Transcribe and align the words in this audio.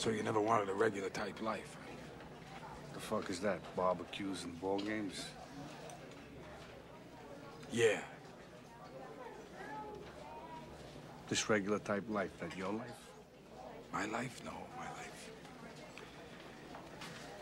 So 0.00 0.08
you 0.08 0.22
never 0.22 0.40
wanted 0.40 0.70
a 0.70 0.72
regular 0.72 1.10
type 1.10 1.42
life. 1.42 1.76
The 2.94 3.00
fuck 3.00 3.28
is 3.28 3.38
that? 3.40 3.58
Barbecues 3.76 4.44
and 4.44 4.58
ball 4.58 4.78
games? 4.78 5.26
Yeah. 7.70 8.00
This 11.28 11.50
regular 11.50 11.80
type 11.80 12.04
life, 12.08 12.30
that 12.40 12.56
your 12.56 12.72
life? 12.72 12.88
My 13.92 14.06
life? 14.06 14.40
No, 14.42 14.52
my 14.74 14.86
life. 14.86 15.30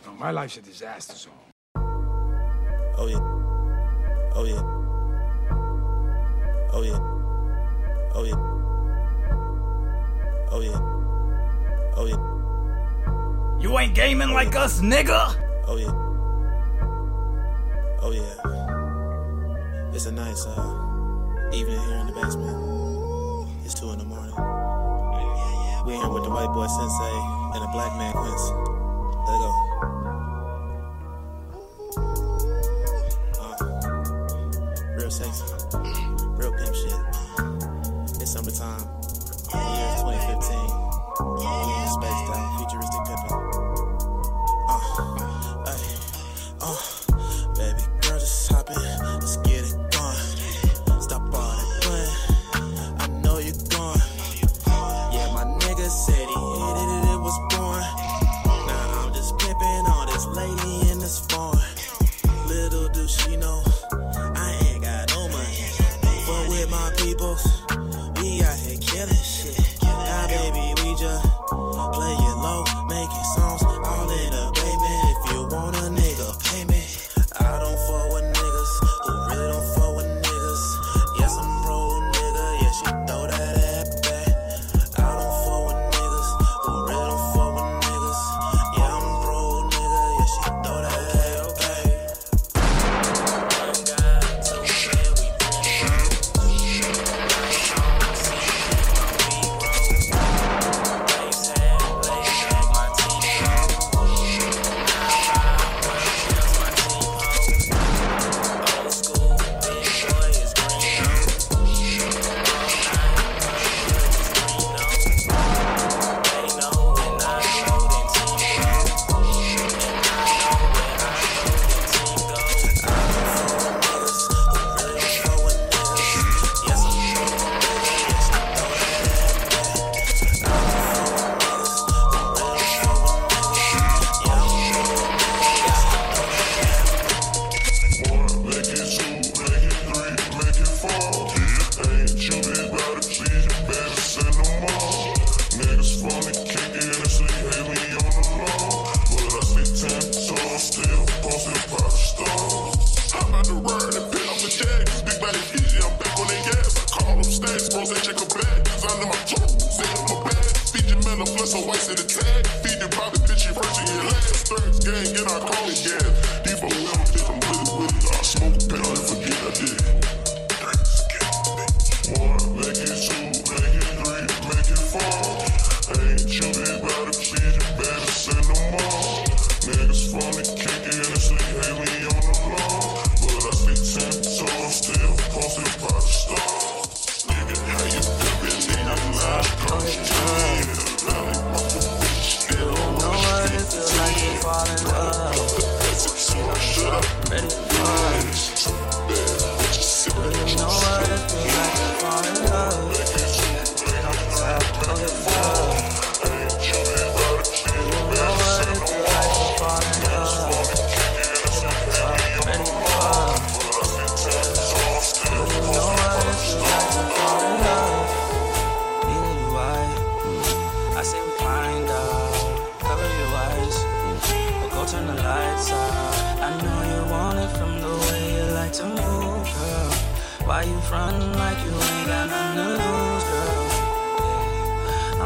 No, 0.05 0.15
my 0.15 0.33
life's 0.33 0.57
a 0.57 0.63
disaster 0.63 1.15
zone. 1.15 1.33
Oh 1.77 3.07
yeah. 3.07 3.21
Oh 4.35 4.45
yeah. 4.45 4.63
Oh 6.73 6.83
yeah. 6.83 6.99
Oh 8.15 8.25
yeah. 8.25 8.37
Oh 10.51 10.61
yeah. 10.61 10.81
Oh 11.97 12.05
yeah. 12.05 12.38
You 13.61 13.77
ain't 13.79 13.95
gaming 13.95 14.31
like 14.31 14.55
us, 14.55 14.81
nigga. 14.81 15.35
Oh 15.67 15.77
yeah. 15.77 15.91
Oh 18.01 18.13
yeah. 18.13 19.93
It's 19.93 20.07
a 20.07 20.13
nice 20.13 20.47
uh, 20.47 21.51
evening 21.53 21.81
here 21.81 21.97
in 21.97 22.07
the 22.07 22.13
basement. 22.13 23.49
It's 23.65 23.75
two 23.75 23.91
in 23.91 23.99
the 23.99 24.05
morning. 24.05 24.35
We 25.87 25.95
here 25.95 26.09
with 26.09 26.23
the 26.23 26.31
white 26.31 26.53
boy 26.55 26.69
sensei 26.69 27.17
and 27.55 27.63
the 27.65 27.69
black 27.73 27.97
man 27.99 28.13
Quince. 28.13 28.78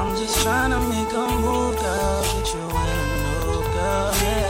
I'm 0.02 0.16
just 0.16 0.42
trying 0.42 0.72
to 0.72 0.80
make 0.80 1.12
a 1.12 1.26
move, 1.42 1.76
girl. 1.78 2.22
Get 2.24 2.54
you 2.54 2.60
in 2.60 2.68
a 2.68 3.46
move, 3.46 3.72
girl. 3.72 4.12
Yeah. 4.20 4.42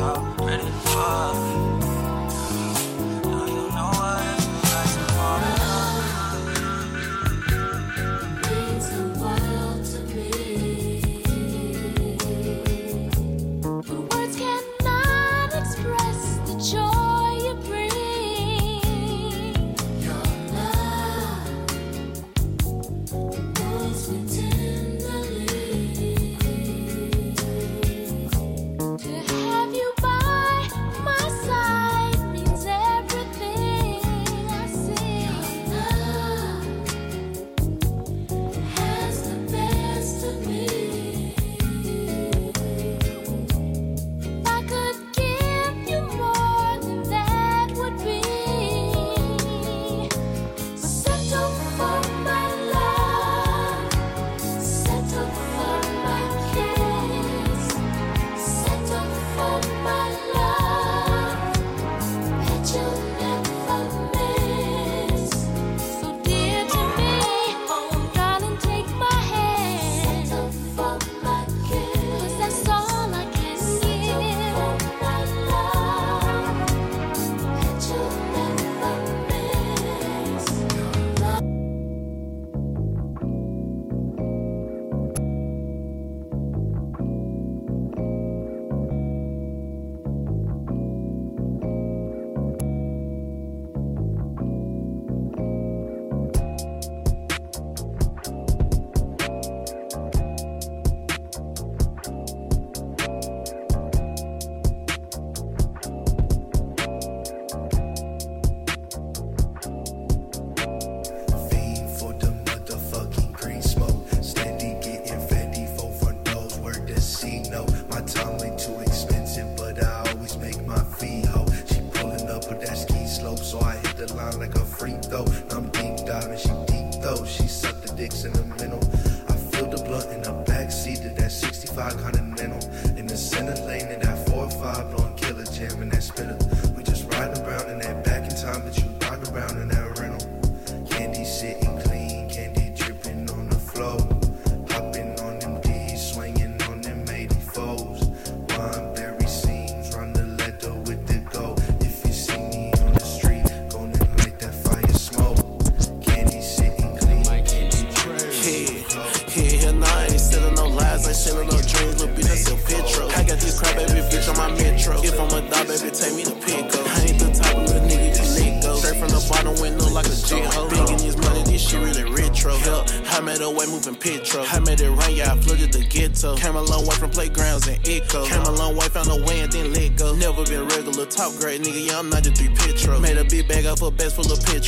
Top, 0.00 0.40
ready 0.40 0.64
to 0.64 1.59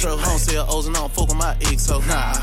petrol. 0.02 0.20
I 0.20 0.25
don't 0.25 0.38
sell 0.38 0.66
O's 0.69 0.87
and 0.87 0.96
I 0.96 1.00
don't 1.00 1.12
fuck 1.12 1.28
with 1.28 1.37
my 1.37 1.56
ex, 1.62 1.84
so 1.84 1.99
nah. 2.00 2.34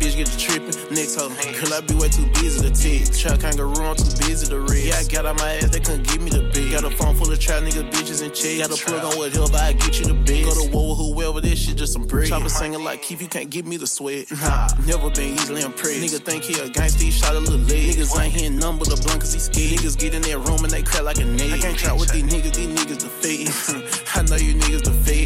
Bitch 0.00 0.16
get 0.16 0.28
the 0.28 0.38
trippin', 0.38 0.94
next 0.94 1.16
hoe. 1.16 1.28
Girl, 1.28 1.74
I 1.74 1.80
be 1.80 1.94
way 1.94 2.08
too 2.08 2.26
busy 2.40 2.60
to 2.60 2.70
text. 2.70 3.20
Trap 3.20 3.40
kangaroo, 3.40 3.84
I'm 3.84 3.96
too 3.96 4.10
busy 4.26 4.46
to 4.48 4.60
read. 4.60 4.88
Yeah, 4.88 5.00
I 5.00 5.04
got 5.04 5.26
out 5.26 5.38
my 5.38 5.56
ass, 5.56 5.70
they 5.70 5.80
couldn't 5.80 6.06
give 6.08 6.22
me 6.22 6.30
the 6.30 6.48
big. 6.52 6.72
Got 6.72 6.84
a 6.84 6.90
phone 6.90 7.14
full 7.14 7.30
of 7.30 7.38
trap 7.38 7.62
niggas, 7.62 7.90
bitches, 7.90 8.22
and 8.22 8.34
chicks. 8.34 8.66
Got 8.66 8.72
a 8.72 8.80
plug 8.82 9.04
on 9.04 9.18
what 9.18 9.32
help, 9.32 9.54
I 9.54 9.72
get 9.72 9.98
you 9.98 10.06
the 10.06 10.14
big. 10.14 10.44
Go 10.44 10.54
to 10.54 10.70
war 10.70 10.90
with 10.90 10.98
whoever, 10.98 11.40
this 11.40 11.58
shit 11.58 11.76
just 11.76 11.92
some 11.92 12.06
bread. 12.06 12.28
Chopper 12.28 12.48
singing 12.48 12.84
like 12.84 13.02
Keith, 13.02 13.20
you 13.20 13.28
can't 13.28 13.50
give 13.50 13.66
me 13.66 13.76
the 13.76 13.86
sweat. 13.86 14.30
Nah, 14.30 14.68
never 14.86 15.10
been 15.10 15.34
easily 15.34 15.62
impressed. 15.62 16.00
Nigga 16.00 16.24
think 16.24 16.44
he 16.44 16.54
a 16.60 16.68
gangsta, 16.68 17.02
he 17.02 17.10
shot 17.10 17.34
a 17.34 17.40
little 17.40 17.60
leg. 17.60 17.94
Niggas 17.94 18.18
ain't 18.20 18.34
hearing 18.34 18.58
none 18.58 18.78
but 18.78 18.88
the 18.88 18.96
blunt 18.96 19.20
cause 19.20 19.32
he 19.32 19.40
scared. 19.40 19.78
Niggas 19.78 19.98
get 19.98 20.14
in 20.14 20.22
that 20.22 20.38
room 20.48 20.64
and 20.64 20.72
they 20.72 20.82
crack 20.82 21.04
like 21.04 21.18
a 21.18 21.28
nigga. 21.28 21.54
I 21.54 21.58
can't 21.58 21.78
trap 21.78 21.98
with 21.98 22.10
these 22.12 22.24
niggas, 22.24 22.54
these 22.54 22.68
niggas 22.68 23.00
the 23.00 23.08
feds. 23.20 24.02
I 24.16 24.22
know 24.22 24.36
you 24.36 24.54
niggas 24.54 24.84
the 24.84 24.92
feds. 25.04 25.19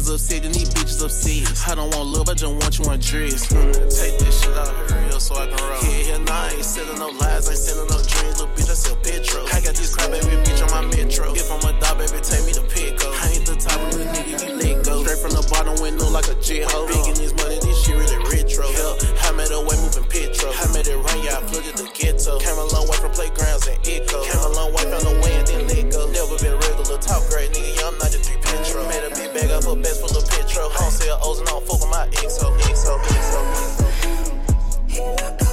Niggas 0.00 0.14
upset 0.14 0.44
and 0.46 0.54
these 0.54 0.70
bitches 0.72 1.04
upset. 1.04 1.68
I 1.68 1.74
don't 1.74 1.92
want 1.94 2.08
love, 2.08 2.28
I 2.30 2.32
just 2.32 2.48
want 2.48 2.78
you 2.78 2.88
undressed. 2.88 3.52
Take 3.52 4.16
this 4.16 4.40
shit 4.40 4.56
out 4.56 4.68
of 4.68 4.90
her 4.90 4.96
real 5.04 5.20
so 5.20 5.36
I 5.36 5.44
can 5.44 5.60
roll. 5.60 5.76
Yeah, 5.84 6.16
hell 6.16 6.20
nah, 6.24 6.48
I 6.48 6.56
ain't 6.56 6.64
selling 6.64 6.98
no 6.98 7.08
lies, 7.20 7.44
I 7.44 7.52
ain't 7.52 7.60
selling 7.60 7.88
no 7.92 8.00
dreams, 8.00 8.40
little 8.40 8.48
bitch, 8.56 8.70
I 8.70 8.80
sell 8.80 8.96
petrol. 8.96 9.44
I 9.52 9.60
got 9.60 9.76
this 9.76 9.92
crap, 9.92 10.08
baby, 10.08 10.40
bitch, 10.40 10.64
on 10.64 10.72
my 10.72 10.88
metro. 10.88 11.36
If 11.36 11.52
I'm 11.52 11.60
a 11.68 11.76
dog, 11.84 12.00
baby, 12.00 12.16
take 12.24 12.48
me 12.48 12.52
to 12.56 12.64
Pico. 12.64 13.12
I 13.12 13.28
ain't 13.36 13.44
the 13.44 13.60
type 13.60 13.76
of 13.76 13.92
little 13.92 14.08
nigga 14.08 14.40
you 14.40 14.56
let 14.56 14.84
go. 14.88 15.04
Straight 15.04 15.20
from 15.20 15.32
the 15.36 15.44
bottom, 15.52 15.76
went 15.84 16.00
up 16.00 16.16
like 16.16 16.32
a 16.32 16.36
J-Ho. 16.40 16.88
Big 16.88 17.04
in 17.04 17.16
this 17.20 17.36
money, 17.36 17.60
this 17.60 17.76
shit 17.84 17.92
really 17.92 18.16
retro. 18.24 18.72
Hell, 18.72 18.96
I 19.28 19.36
made 19.36 19.52
a 19.52 19.60
way 19.60 19.76
moving 19.84 20.08
petrol. 20.08 20.48
I 20.56 20.64
made 20.72 20.88
it 20.88 20.96
rain, 20.96 21.28
yeah, 21.28 21.36
I 21.36 21.44
flooded 21.44 21.76
the 21.76 21.84
ghetto. 21.92 22.40
Came 22.40 22.56
a 22.56 22.64
long 22.72 22.88
way 22.88 22.96
from 22.96 23.12
playgrounds 23.12 23.68
and 23.68 23.76
echo. 23.84 24.24
Came 24.24 24.48
a 24.48 24.52
long 24.56 24.72
way, 24.72 24.88
found 24.88 25.04
a 25.04 25.12
way 25.20 25.36
and 25.36 25.44
then 25.44 25.68
let 25.68 25.92
go. 25.92 26.08
Never 26.08 26.40
been 26.40 26.56
regular, 26.56 26.96
top 27.04 27.20
grade, 27.28 27.52
nigga, 27.52 27.68
yeah, 27.76 27.92
I'm 27.92 28.00
93 28.00 28.40
petro. 28.40 28.80
Made 28.88 29.04
a 29.04 29.12
big 29.12 29.28
bag 29.36 29.52
up 29.52 29.68
a 29.68 29.76
best 29.90 30.00
full 30.00 30.16
of 30.16 30.28
petrol. 30.28 30.70
I 30.78 30.88
sell 30.90 31.18
O's 31.22 31.40
and 31.40 31.48
I 31.48 31.52
don't 31.52 31.66
fuck 31.66 31.80
with 31.80 31.90
my 31.90 32.06
ex-ho, 32.22 32.54
ex-ho, 32.68 32.98
ex-ho. 33.02 33.42
He 34.88 35.00
locked 35.00 35.42
up 35.42 35.49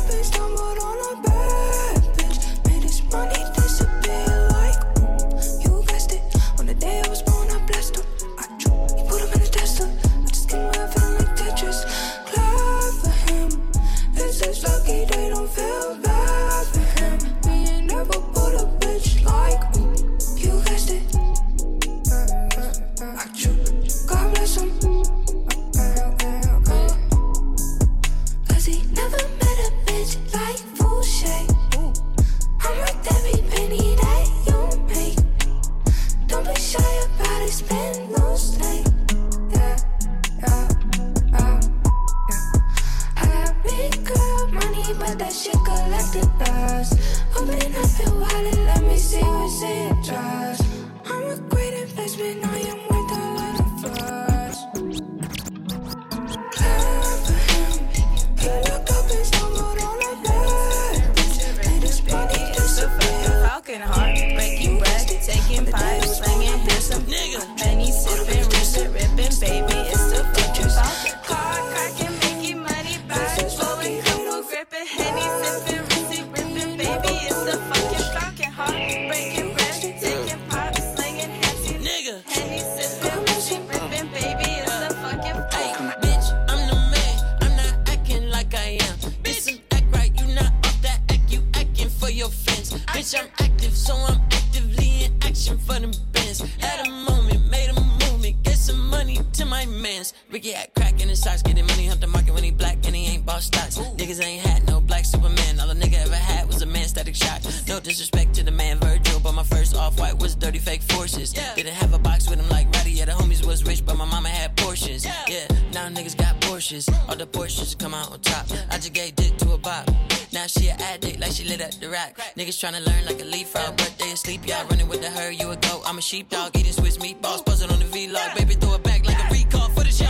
Niggas 122.47 122.63
tryna 122.63 122.79
learn 122.87 123.03
like 123.05 123.21
a 123.21 123.25
leapfrog, 123.25 123.75
but 123.75 123.93
they 123.99 124.09
asleep. 124.13 124.47
Y'all 124.47 124.65
running 124.67 124.87
with 124.87 125.01
the 125.01 125.09
herd, 125.09 125.35
you 125.35 125.51
a 125.51 125.57
goat. 125.57 125.81
I'm 125.85 125.97
a 125.97 126.01
sheepdog 126.01 126.55
eating 126.55 126.71
Swiss 126.71 126.97
meatballs, 126.97 127.43
buzzing 127.43 127.69
on 127.69 127.79
the 127.79 127.85
vlog. 127.85 128.35
Baby, 128.37 128.53
throw 128.53 128.75
it 128.75 128.83
back 128.83 129.05
like 129.05 129.19
a 129.19 129.27
recall 129.33 129.67
for 129.75 129.83
the 129.83 129.91
show. 129.91 130.07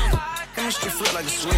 Chemistry 0.53 0.91
flip 0.91 1.15
like 1.15 1.25
a 1.25 1.29
switch. 1.29 1.55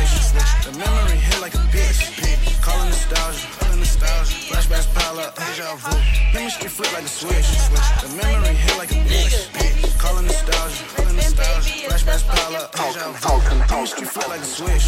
The 0.64 0.72
memory 0.80 1.18
hit 1.18 1.42
like 1.42 1.54
a 1.54 1.64
bitch. 1.76 2.64
Calling 2.64 2.88
nostalgia. 2.88 3.48
Calling 3.60 3.80
nostalgia. 3.80 4.36
Flashbacks 4.48 4.88
pile 4.96 5.20
up. 5.20 5.36
Deja 5.36 5.76
vu. 5.76 5.98
Chemistry 6.32 6.70
flip 6.70 6.94
like 6.94 7.04
a 7.04 7.10
switch. 7.10 7.50
The 8.00 8.16
memory 8.16 8.56
hit 8.56 8.78
like 8.78 8.92
a 8.92 8.94
bitch. 8.94 9.09
Calling 11.70 12.02
nostalgia. 12.02 12.10
Calling 12.10 12.10
nostalgia. 12.10 12.10
Flashbacks 12.10 12.26
pile 12.28 12.56
up. 12.56 12.72
Deja 12.72 13.12
vu. 13.12 13.68
Chemistry 13.68 14.06
flip 14.06 14.28
like 14.30 14.42
a 14.42 14.46
switch. 14.46 14.86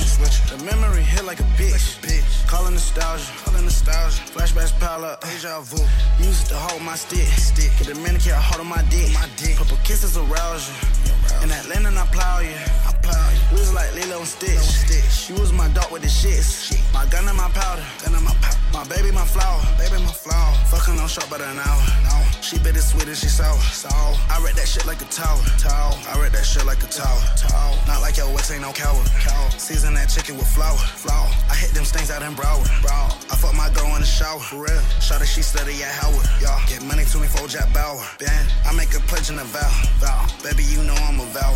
The 0.49 0.57
memory 0.65 1.03
hit 1.03 1.25
like 1.25 1.39
a 1.39 1.43
bitch. 1.57 2.47
Calling 2.47 2.73
nostalgia. 2.73 3.31
Calling 3.43 3.65
nostalgia. 3.65 4.21
Flashbacks 4.33 4.79
pile 4.79 5.05
up. 5.05 5.21
Deja 5.21 5.61
vu. 5.61 5.77
Music 6.19 6.47
to 6.49 6.55
hold 6.55 6.81
my 6.81 6.95
stick. 6.95 7.27
Stick. 7.37 7.71
Get 7.77 7.95
a 7.95 7.99
minute, 8.01 8.23
hold 8.27 8.61
on 8.61 8.67
my 8.67 8.81
dick. 8.89 9.13
My 9.13 9.27
dick. 9.37 9.57
Purple 9.57 9.77
kisses 9.83 10.17
arouse 10.17 10.69
you. 10.69 11.43
In 11.43 11.51
Atlanta, 11.51 11.89
I 11.89 12.05
plow 12.07 12.39
you. 12.39 12.55
I 12.87 12.93
plow 13.01 13.29
you. 13.29 13.39
We 13.51 13.59
was 13.59 13.73
like 13.73 13.93
Lilo 13.95 14.19
and 14.19 14.27
Stitch. 14.27 15.29
You 15.29 15.35
was 15.35 15.51
my 15.53 15.67
dog 15.69 15.91
with 15.91 16.01
the 16.01 16.09
shits. 16.09 16.71
My 16.93 17.05
gun 17.07 17.27
and 17.27 17.37
my 17.37 17.49
powder. 17.49 17.83
Gun 18.03 18.15
and 18.15 18.23
my 18.23 18.33
powder. 18.41 18.60
My 18.73 18.83
baby, 18.87 19.11
my 19.11 19.25
flower. 19.25 19.61
Baby, 19.77 20.01
my 20.03 20.15
flower. 20.15 20.55
Fucking 20.71 20.99
on 20.99 21.07
short 21.07 21.27
about 21.27 21.41
an 21.41 21.59
hour. 21.59 21.83
No. 22.07 22.23
She 22.41 22.57
bittersweet 22.59 23.07
and 23.07 23.17
she 23.17 23.27
sour. 23.27 23.59
Sour. 23.59 24.15
I 24.31 24.39
read 24.43 24.55
that 24.55 24.67
shit 24.67 24.85
like 24.87 25.01
a 25.01 25.09
tower. 25.11 25.39
Tower. 25.59 25.93
I 26.07 26.19
read 26.19 26.31
that 26.31 26.45
shit 26.45 26.65
like 26.65 26.81
a 26.83 26.87
tower. 26.87 27.19
Tower. 27.35 27.75
Not 27.87 28.01
like 28.01 28.17
your 28.17 28.31
ex 28.31 28.49
ain't 28.51 28.61
no 28.61 28.71
coward. 28.71 29.05
Coward. 29.19 29.51
Season 29.59 29.93
that 29.95 30.07
chicken 30.07 30.37
with 30.37 30.47
flour. 30.47 30.77
Flour. 30.77 31.27
I 31.51 31.55
hit 31.55 31.71
them 31.75 31.83
stains 31.83 32.09
out 32.11 32.23
in 32.23 32.33
Broward. 32.33 32.67
Broward. 32.79 33.11
I 33.31 33.35
fuck 33.35 33.53
my 33.55 33.69
girl 33.75 33.93
in 33.95 34.01
the 34.01 34.07
shower. 34.07 34.39
For 34.39 34.63
real. 34.63 34.81
Shot 34.99 35.21
she 35.27 35.41
study 35.41 35.83
at 35.83 35.91
Howard. 35.91 36.25
Y'all. 36.41 36.59
Get 36.67 36.81
money 36.83 37.03
24 37.03 37.47
Jack 37.47 37.73
Bauer. 37.73 38.03
Then 38.19 38.47
I 38.65 38.71
make 38.73 38.95
a 38.95 39.01
pledge 39.11 39.29
and 39.29 39.39
a 39.39 39.43
vow. 39.51 39.71
Vow. 39.99 40.27
Baby, 40.43 40.63
you 40.63 40.81
know 40.83 40.95
I'm 41.05 41.19
a 41.19 41.27
vow. 41.35 41.53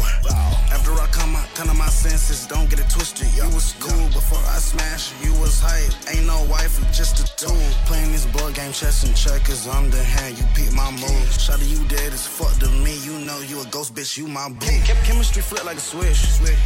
After 0.76 0.92
I 1.02 1.08
come 1.08 1.36
out, 1.36 1.48
come 1.56 1.68
to 1.68 1.74
my 1.74 1.88
senses, 1.88 2.46
don't 2.46 2.70
get 2.70 2.80
it 2.80 2.90
twisted. 2.90 3.32
You 3.34 3.48
was 3.56 3.74
cool 3.80 4.08
before 4.14 4.44
I 4.52 4.60
smashed 4.60 5.14
you. 5.24 5.32
Was 5.40 5.60
hype. 5.60 5.94
Ain't 6.14 6.28
no 6.28 6.44
wife, 6.46 6.78
you 6.78 6.86
just 7.14 7.20
a 7.20 7.46
tool. 7.46 7.56
Playing 7.86 8.12
this 8.12 8.26
board 8.26 8.56
game, 8.56 8.72
chess 8.72 9.04
and 9.04 9.16
checkers. 9.16 9.68
I'm 9.68 9.90
the 9.90 10.02
hand, 10.02 10.38
you 10.38 10.46
peep 10.56 10.74
my 10.74 10.90
moves. 10.92 11.42
Shot 11.42 11.62
you 11.62 11.84
dead 11.88 12.14
as 12.14 12.26
fuck 12.26 12.54
to 12.60 12.70
me. 12.84 12.98
You 13.06 13.20
know 13.26 13.40
you 13.42 13.62
a 13.62 13.66
ghost 13.66 13.94
bitch, 13.94 14.18
you 14.18 14.28
my 14.28 14.50
boo. 14.50 14.66
Chem- 14.86 15.04
chemistry 15.04 15.42
flip 15.42 15.66
like 15.66 15.78
a 15.78 15.86
switch. 15.92 16.22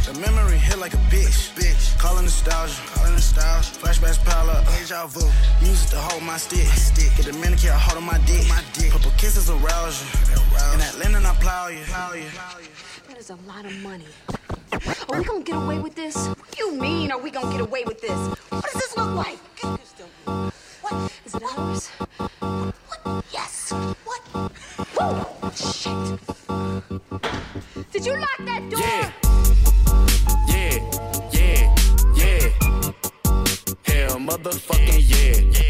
The 0.06 0.18
memory 0.20 0.58
hit 0.58 0.78
like 0.78 0.94
a 0.94 1.02
bitch. 1.12 1.52
bitch. 1.54 1.98
Calling 1.98 2.24
nostalgia. 2.24 2.74
Calling 2.94 3.12
nostalgia. 3.12 3.70
Flashbacks 3.80 4.24
pile 4.24 4.50
up. 4.50 4.64
Deja 4.66 5.06
vu. 5.06 5.26
Music 5.60 5.90
to 5.90 5.98
hold 5.98 6.22
my 6.22 6.36
stick. 6.36 6.66
stick. 6.68 7.10
Get 7.16 7.34
a 7.34 7.38
manicure, 7.38 7.72
hold 7.72 7.98
on 7.98 8.04
my 8.04 8.18
dick. 8.24 8.48
My 8.48 8.62
dick. 8.72 8.90
Purple 8.92 9.12
kisses 9.18 9.50
arouse 9.50 10.00
you. 10.02 10.40
In 10.74 10.80
Atlanta, 10.80 11.28
I 11.28 11.34
plow 11.36 11.68
you. 11.68 11.84
Plow 11.84 12.14
you. 12.14 12.24
That 13.08 13.18
is 13.18 13.30
a 13.30 13.38
lot 13.46 13.64
of 13.66 13.74
money. 13.82 14.06
Are 15.08 15.18
we 15.18 15.24
gonna 15.24 15.42
get 15.42 15.56
away 15.56 15.78
with 15.78 15.94
this? 15.94 16.16
What 16.16 16.50
do 16.52 16.64
you 16.64 16.72
mean, 16.80 17.10
are 17.10 17.18
we 17.18 17.30
gonna 17.30 17.50
get 17.50 17.60
away 17.60 17.82
with 17.84 18.00
this? 18.00 18.18
What 18.48 18.64
does 18.64 18.74
this 18.74 18.96
look 18.96 19.14
like? 19.14 19.38
What? 20.90 21.12
Is 21.24 21.34
it 21.36 21.42
ours? 21.56 21.88
What? 21.88 23.24
Yes. 23.32 23.72
What? 24.04 24.22
Woo! 24.98 25.50
Shit. 25.54 26.18
Did 27.92 28.06
you 28.06 28.16
lock 28.16 28.38
that 28.40 28.62
door? 28.68 28.80
Yeah, 30.48 30.72
yeah, 31.30 31.74
yeah. 32.12 32.44
Hell, 33.84 34.18
motherfucking 34.18 35.00
yeah. 35.06 35.36
Yeah, 35.60 35.69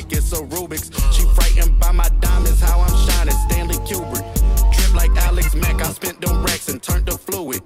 like 0.00 0.12
it's 0.12 0.32
a 0.32 0.36
Rubik's. 0.36 0.88
She 1.14 1.22
frightened 1.34 1.78
by 1.78 1.92
my 1.92 2.08
diamonds, 2.20 2.60
how 2.60 2.80
I'm 2.80 2.96
shining. 3.08 3.34
Stanley 3.46 3.76
Kubrick. 3.88 4.24
Drip 4.72 4.94
like 4.94 5.10
Alex 5.26 5.54
Mack, 5.54 5.80
I 5.82 5.92
spent 5.92 6.20
them 6.20 6.42
racks 6.42 6.68
and 6.68 6.82
turned 6.82 7.06
to 7.06 7.18
fluid. 7.18 7.62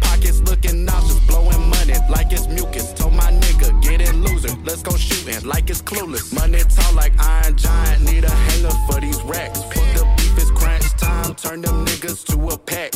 Pockets 0.00 0.40
looking 0.42 0.84
nauseous, 0.84 1.20
blowing 1.26 1.68
money 1.70 1.94
like 2.10 2.32
it's 2.32 2.46
mucus. 2.46 2.92
Told 2.92 3.14
my 3.14 3.30
nigga, 3.32 3.82
get 3.82 4.00
in 4.02 4.22
loser, 4.22 4.54
let's 4.64 4.82
go 4.82 4.96
shooting 4.96 5.42
like 5.48 5.70
it's 5.70 5.80
clueless. 5.80 6.34
Money 6.34 6.60
tall 6.68 6.94
like 6.94 7.12
Iron 7.18 7.56
Giant, 7.56 8.02
need 8.02 8.24
a 8.24 8.30
hanger 8.30 8.74
for 8.86 9.00
these 9.00 9.22
racks. 9.22 9.62
Put 9.62 9.86
the 9.96 10.04
beef 10.18 10.36
is 10.36 10.50
crunch 10.50 10.90
time, 10.98 11.34
turn 11.36 11.62
them 11.62 11.86
niggas 11.86 12.24
to 12.26 12.48
a 12.48 12.58
pack. 12.58 12.92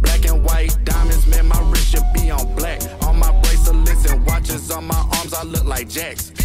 Black 0.00 0.24
and 0.26 0.44
white 0.44 0.76
diamonds, 0.84 1.26
man, 1.26 1.48
my 1.48 1.60
wrist 1.70 1.88
should 1.88 2.06
be 2.14 2.30
on 2.30 2.54
black. 2.54 2.80
On 3.02 3.18
my 3.18 3.32
bracelets 3.40 4.04
and 4.10 4.24
watches 4.26 4.70
on 4.70 4.84
my 4.84 5.02
arms, 5.18 5.34
I 5.34 5.42
look 5.42 5.64
like 5.64 5.88
Jacks. 5.88 6.37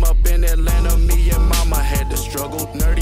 Came 0.00 0.10
up 0.10 0.26
in 0.28 0.44
Atlanta, 0.44 0.96
me 0.96 1.30
and 1.30 1.46
mama 1.46 1.76
had 1.76 2.08
to 2.08 2.16
struggle. 2.16 2.60
Nerdy 2.68 2.99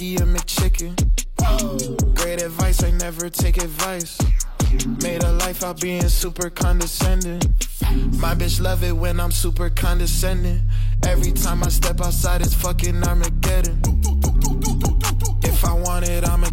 like 0.00 0.20
a 0.20 0.24
McChicken. 0.24 0.94
Great 2.14 2.42
advice, 2.42 2.84
I 2.84 2.90
never 2.92 3.28
take 3.28 3.56
advice. 3.56 4.18
Made 5.02 5.24
a 5.24 5.32
life 5.32 5.64
out 5.64 5.80
being 5.80 6.08
super 6.08 6.50
condescending. 6.50 7.40
My 8.20 8.34
bitch 8.34 8.60
love 8.60 8.84
it 8.84 8.92
when 8.92 9.18
I'm 9.18 9.32
super 9.32 9.70
condescending. 9.70 10.62
Every 11.06 11.32
time 11.32 11.64
I 11.64 11.68
step 11.68 12.00
outside, 12.00 12.42
it's 12.42 12.54
fucking 12.54 13.02
Armageddon. 13.02 13.80
If 15.42 15.64
I 15.64 15.72
want 15.72 16.08
it, 16.08 16.28
I'ma 16.28 16.50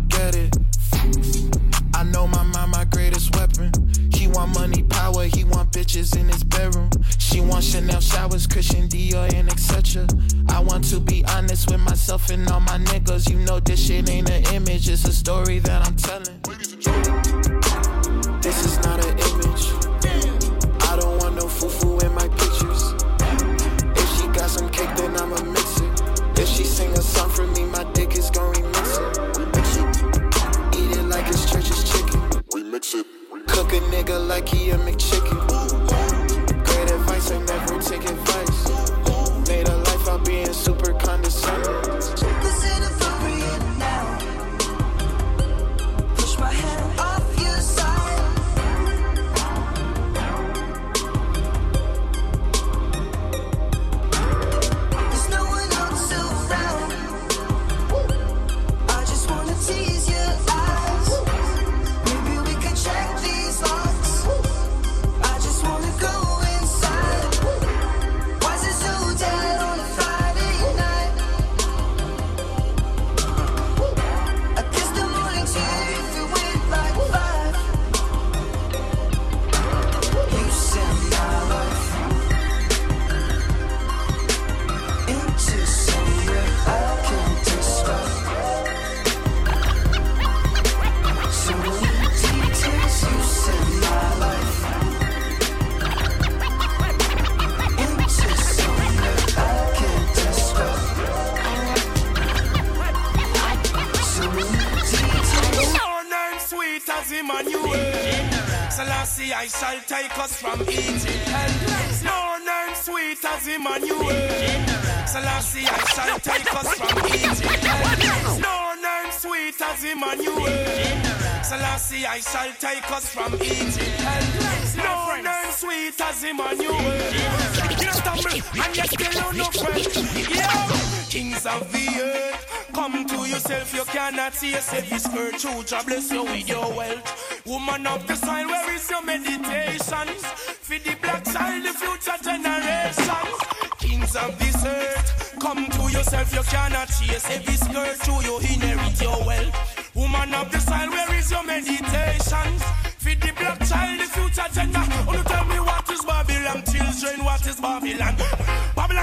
see 134.35 134.51
yourself. 134.51 134.89
This 134.89 135.07
earth, 135.15 135.41
true, 135.41 135.63
God 135.69 135.85
bless 135.85 136.11
you 136.11 136.23
with 136.23 136.47
your 136.49 136.67
wealth. 136.75 137.45
Woman 137.45 137.87
of 137.87 138.05
the 138.05 138.15
soil, 138.15 138.45
where 138.45 138.75
is 138.75 138.89
your 138.89 139.03
meditations? 139.03 140.23
For 140.67 140.79
the 140.79 140.95
black 141.01 141.23
child, 141.25 141.63
the 141.63 141.73
future 141.81 142.19
generations. 142.21 143.37
Kings 143.79 144.15
of 144.15 144.37
this 144.39 144.65
earth, 144.65 145.37
come 145.39 145.65
to 145.67 145.83
yourself, 145.91 146.33
you 146.33 146.43
cannot 146.43 146.87
chase 146.87 147.29
every 147.29 147.55
skirt 147.55 147.97
to 148.07 148.13
you 148.27 148.37
inherit 148.39 149.01
your 149.01 149.19
wealth. 149.25 149.95
Woman 149.95 150.33
of 150.33 150.51
the 150.51 150.59
soil, 150.59 150.89
where 150.89 151.15
is 151.15 151.31
your 151.31 151.43
meditations? 151.43 152.63
For 152.99 153.15
the 153.15 153.31
black 153.39 153.59
child, 153.63 153.99
the 154.01 154.07
future 154.15 154.49
gender. 154.53 154.83
Oh, 155.07 155.23
tell 155.25 155.45
me 155.45 155.59
what 155.59 155.89
is 155.89 156.03
Babylon, 156.03 156.63
children, 156.67 157.23
what 157.23 157.47
is 157.47 157.59
Babylon? 157.61 158.15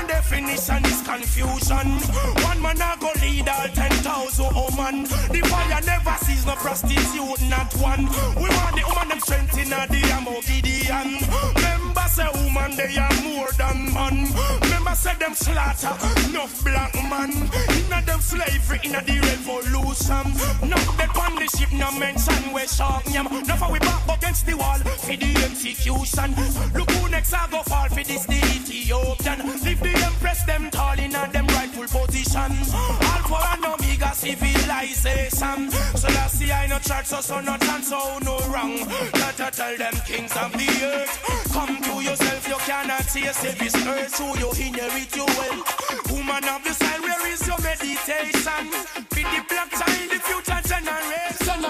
Babylon 0.03 0.07
definition 0.07 0.85
is 0.87 1.03
confusion. 1.03 1.88
One 2.45 2.62
man 2.62 2.81
a 2.81 2.97
go 3.01 3.11
lead 3.21 3.49
all 3.49 3.69
ten 3.69 3.91
thousand 4.03 4.55
woman. 4.55 5.05
The 5.05 5.41
fire 5.49 5.81
never 5.85 6.17
sees 6.25 6.47
no 6.47 6.55
prostitute, 6.55 7.43
not 7.49 7.73
one. 7.77 8.07
We 8.37 8.49
want 8.49 8.77
the 8.77 8.85
woman 8.87 9.09
them 9.09 9.21
strength 9.21 9.59
in 9.59 9.73
a 9.73 9.87
the 9.87 10.01
ammo 10.12 10.41
Gideon. 10.43 11.19
Remember 11.57 12.07
say 12.09 12.29
woman 12.35 12.77
they 12.77 12.97
are 12.97 13.23
more 13.23 13.51
than 13.53 13.93
man. 13.93 14.82
Say 14.94 15.14
them 15.18 15.35
slaughter 15.35 15.94
enough 16.28 16.64
black 16.64 16.94
man. 17.09 17.31
Inna 17.31 18.02
them 18.05 18.20
slavery 18.20 18.81
inna 18.85 19.00
the 19.02 19.18
revolution. 19.20 20.26
No 20.68 20.76
they 20.98 21.09
on 21.20 21.35
the 21.37 21.46
ship 21.57 21.72
no 21.72 21.90
mention 21.98 22.52
we 22.52 22.66
shark 22.66 23.05
yam. 23.11 23.26
Now 23.46 23.57
for 23.57 23.72
we 23.72 23.78
back 23.78 24.18
against 24.18 24.46
the 24.46 24.55
wall 24.55 24.78
for 24.78 25.16
the 25.16 25.31
execution. 25.44 26.35
Look 26.74 26.90
who 26.90 27.09
next 27.09 27.33
I 27.33 27.48
go 27.50 27.62
fall 27.62 27.88
for 27.88 28.05
this 28.05 28.26
the 28.26 28.37
Ethiopian. 28.37 29.38
Leave 29.64 29.81
the 29.81 29.92
empress 30.05 30.42
them 30.44 30.70
tall 30.70 30.98
inna 30.98 31.28
them 31.33 31.46
rightful 31.48 31.87
position. 31.87 32.52
Alpha 33.12 33.38
and 33.55 33.64
Omega 33.64 34.14
civilization. 34.14 35.70
So 35.96 36.09
that's 36.09 36.38
the 36.38 36.52
I 36.52 36.66
no 36.66 36.78
church 36.78 37.07
so 37.07 37.20
so 37.20 37.40
no 37.40 37.57
chance 37.59 37.88
so 37.88 38.18
no 38.22 38.38
wrong. 38.52 38.78
Not 39.14 39.37
to 39.37 39.50
tell 39.50 39.76
them 39.76 39.94
kings 40.07 40.37
of 40.37 40.52
the 40.52 40.68
earth. 40.85 41.52
Come 41.52 41.81
to 41.83 42.02
yourself 42.02 42.48
you 42.48 42.57
cannot 42.66 43.05
see 43.05 43.24
yourself 43.24 43.59
this 43.59 43.74
earth 43.87 44.14
so 44.14 44.35
you 44.37 44.50
inherit 44.83 45.16
your 45.16 45.27
wealth. 45.27 46.11
Woman 46.11 46.45
of 46.45 46.64
the 46.64 46.73
soil 46.73 47.03
where 47.03 47.33
is 47.33 47.47
your 47.47 47.59
meditation? 47.61 48.71
Be 49.14 49.23
the 49.23 49.45
black 49.49 49.71
child 49.71 50.11
the 50.11 50.18
future 50.27 50.61
generation. 50.66 51.62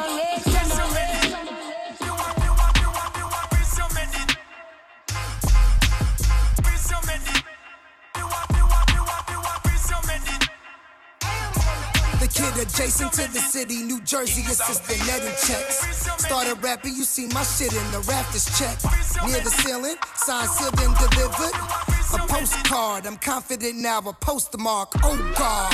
The 12.21 12.29
kid 12.29 12.63
adjacent 12.63 13.13
to 13.13 13.33
the 13.33 13.41
city, 13.41 13.83
New 13.83 14.01
Jersey 14.03 14.43
assistant 14.43 15.07
netting 15.07 15.37
checks. 15.45 16.07
Started 16.23 16.63
rapping, 16.63 16.95
you 16.95 17.05
see 17.05 17.27
my 17.35 17.43
shit 17.43 17.73
in 17.73 17.91
the 17.91 18.01
rafters 18.09 18.47
check. 18.59 18.79
Near 19.27 19.41
the 19.41 19.51
ceiling, 19.51 19.97
signed, 20.17 20.49
sealed, 20.51 20.81
and 20.81 20.97
delivered. 20.97 21.92
A 22.13 22.19
postcard, 22.29 23.07
I'm 23.07 23.17
confident 23.17 23.77
now, 23.77 23.99
a 24.01 24.13
postmark. 24.13 24.93
Oh 25.03 25.17
God. 25.37 25.73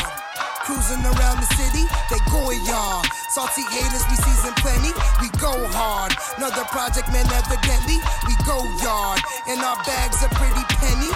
Cruising 0.63 1.03
around 1.03 1.41
the 1.41 1.49
city, 1.57 1.85
they 2.11 2.21
going 2.31 2.61
yard. 2.67 3.07
Salty 3.31 3.63
haters, 3.63 4.05
we 4.11 4.17
season 4.17 4.53
plenty, 4.61 4.93
we 5.21 5.29
go 5.41 5.57
hard. 5.73 6.13
Another 6.37 6.65
project, 6.69 7.09
man, 7.11 7.27
evidently, 7.27 7.99
we 8.29 8.35
go 8.47 8.63
yard. 8.85 9.21
And 9.49 9.61
our 9.63 9.83
bags 9.85 10.23
are 10.23 10.31
pretty 10.37 10.63
penny. 10.77 11.11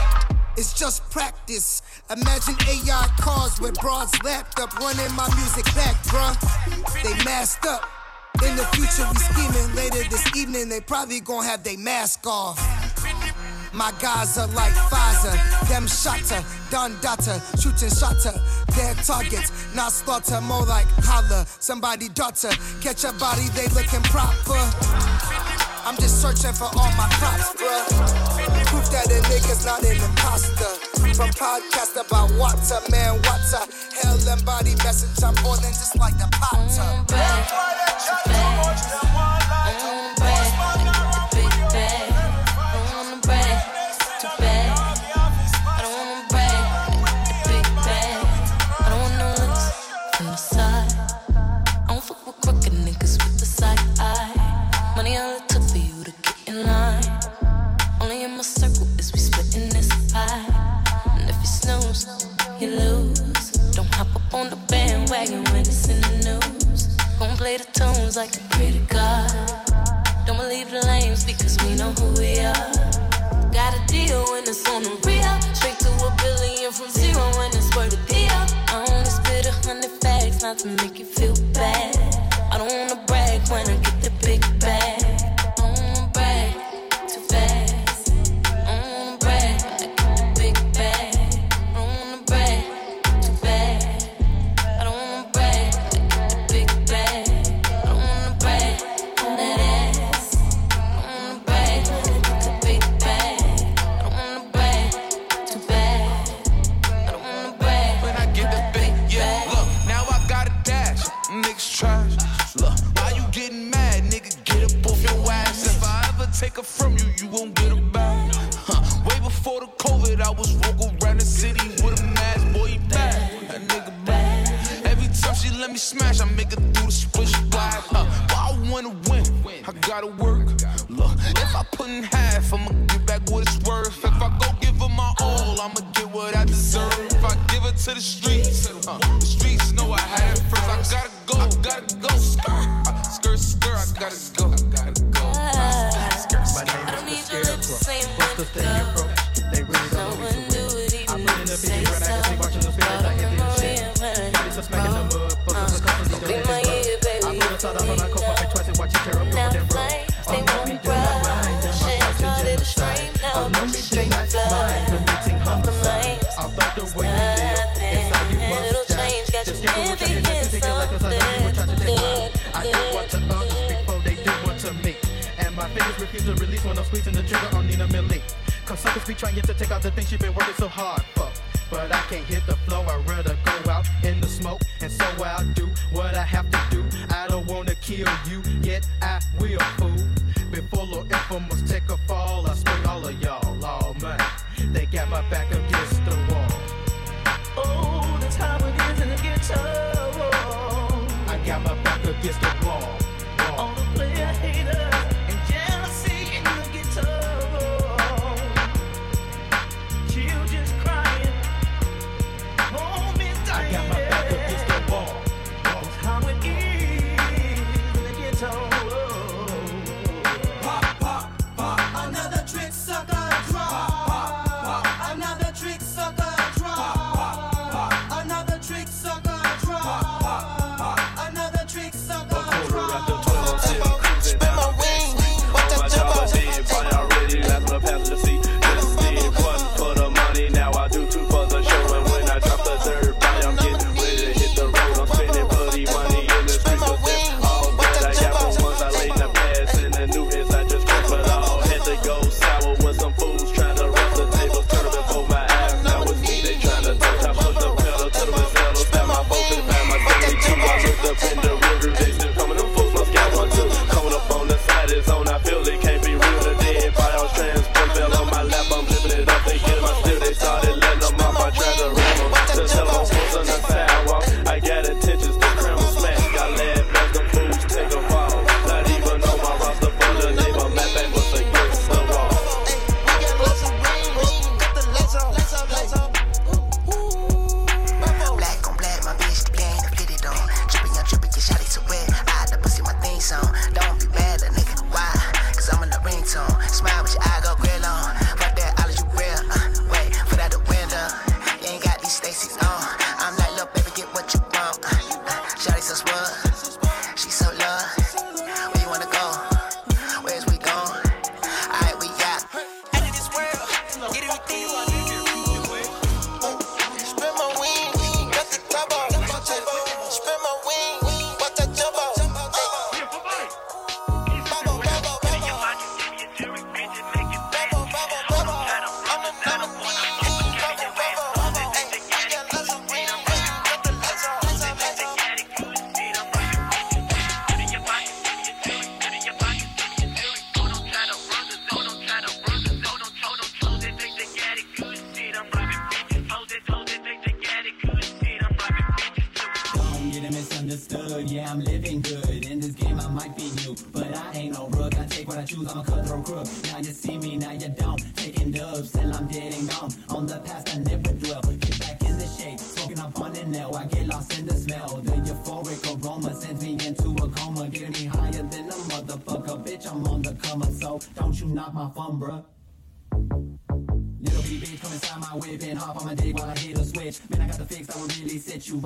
It's 0.56 0.72
just 0.72 1.08
practice. 1.10 1.82
Imagine 2.10 2.56
AI 2.66 3.06
cars 3.20 3.60
with 3.60 3.78
broads 3.80 4.12
lapped 4.24 4.58
up, 4.58 4.74
running 4.78 5.14
my 5.14 5.28
music 5.36 5.66
back, 5.74 5.96
bruh. 6.04 6.34
They 7.02 7.24
masked 7.24 7.66
up. 7.66 7.82
In 8.42 8.56
the 8.56 8.64
future, 8.74 9.06
we 9.08 9.16
scheming. 9.20 9.76
Later 9.76 10.08
this 10.10 10.36
evening, 10.36 10.68
they 10.68 10.80
probably 10.80 11.20
gonna 11.20 11.46
have 11.46 11.62
their 11.62 11.78
mask 11.78 12.26
off. 12.26 12.81
My 13.74 13.90
guys 14.00 14.36
are 14.36 14.46
like 14.48 14.72
Pfizer, 14.72 15.32
them 15.68 15.86
shotter, 15.86 16.44
done 16.70 16.94
data, 17.00 17.40
shooting 17.58 17.88
shotter, 17.88 18.36
Their 18.76 18.92
targets, 19.00 19.50
not 19.74 19.92
slaughter, 19.92 20.42
more 20.42 20.66
like 20.66 20.84
holler. 21.00 21.44
Somebody 21.58 22.08
daughter, 22.10 22.50
catch 22.82 23.04
a 23.04 23.12
body, 23.14 23.48
they 23.56 23.68
looking 23.68 24.02
proper. 24.12 24.60
I'm 25.84 25.96
just 25.96 26.20
searching 26.20 26.52
for 26.52 26.68
all 26.76 26.92
my 27.00 27.08
props, 27.16 27.54
bruh. 27.56 27.88
Proof 28.66 28.90
that 28.92 29.06
a 29.08 29.20
nigga's 29.32 29.64
not 29.64 29.82
an 29.82 29.96
imposter 29.96 30.76
from 31.16 31.30
podcast 31.30 31.96
about 31.96 32.30
water, 32.38 32.78
man, 32.90 33.14
water. 33.24 33.64
Hell 34.02 34.18
and 34.28 34.44
body 34.44 34.74
message, 34.84 35.24
I'm 35.24 35.34
boiling 35.42 35.72
just 35.72 35.96
like 35.98 36.16
the 36.18 36.28
potter. 36.30 37.04
Mm, 37.08 39.41
seems 68.12 68.16
like 68.16 68.36
a 68.36 68.48
pray 68.54 68.70
to 68.72 70.26
Don't 70.26 70.36
believe 70.36 70.70
the 70.70 70.84
lames 70.86 71.24
because 71.24 71.56
we 71.64 71.74
know 71.76 71.92
who 71.92 72.20
we 72.20 72.40
are. 72.40 72.70
Got 73.52 73.74
a 73.74 73.82
deal 73.86 74.24
when 74.32 74.42
it's 74.44 74.68
on 74.68 74.82
the 74.82 74.94
real. 75.06 75.34
Straight 75.54 75.78
to 75.80 75.90
a 76.04 76.10
billion 76.20 76.72
from 76.72 76.88
zero 76.90 77.22
when 77.38 77.50
it's 77.56 77.74
worth 77.76 77.92
a 77.92 78.12
deal. 78.12 78.40
I 78.68 78.84
only 78.88 79.04
spit 79.04 79.46
a 79.46 79.52
hundred 79.66 79.90
facts 80.02 80.42
not 80.42 80.58
to 80.58 80.68
make 80.82 80.98
you 80.98 81.06
feel 81.06 81.34
bad. 81.52 81.96
I 82.52 82.58
don't 82.58 82.68
wanna 82.68 83.02
brag 83.06 83.40
when 83.48 83.68
I 83.68 83.76
get 83.76 84.01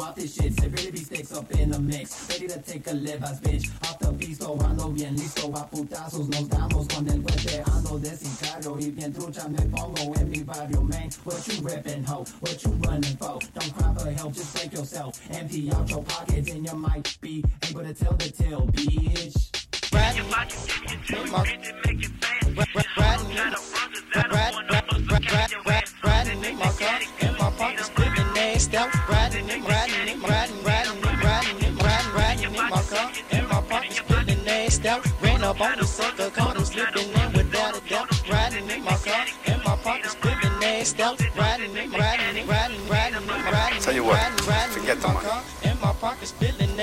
off 0.06 0.14
this 0.14 0.34
shit. 0.34 0.52
Severely 0.54 0.90
be 0.90 0.98
sticks 0.98 1.32
up 1.32 1.50
in 1.52 1.70
the 1.70 1.78
mix. 1.78 2.28
Ready 2.30 2.48
to 2.48 2.60
take 2.60 2.86
a 2.86 2.94
live 2.94 3.22
as 3.24 3.40
bitch. 3.40 3.70
Off 3.82 3.98
the 3.98 4.12
piso, 4.12 4.56
ando 4.58 4.94
bien 4.94 5.16
listo. 5.16 5.52
A 5.54 5.66
putazos 5.66 6.28
nos 6.28 6.48
damos 6.48 6.86
con 6.88 7.08
el 7.08 7.22
golpe. 7.22 7.62
Ando 7.66 7.98
de 7.98 8.16
sicario 8.16 8.78
y 8.78 8.90
bien 8.90 9.12
trucha 9.12 9.48
me 9.48 9.62
pongo 9.62 10.14
en 10.16 10.30
mi 10.30 10.42
barrio, 10.42 10.82
man. 10.82 11.10
What 11.24 11.46
you 11.48 11.62
reppin', 11.62 12.04
ho? 12.06 12.24
What 12.40 12.62
you 12.64 12.70
running 12.86 13.16
for? 13.16 13.38
Don't 13.54 13.74
cry 13.74 13.94
for 13.94 14.10
help, 14.10 14.32
just 14.34 14.54
break 14.54 14.72
yourself. 14.72 15.20
Empty 15.30 15.70
out 15.72 15.90
your 15.90 16.02
pockets 16.02 16.50
and 16.50 16.64
you 16.66 16.74
might 16.74 17.18
be 17.20 17.44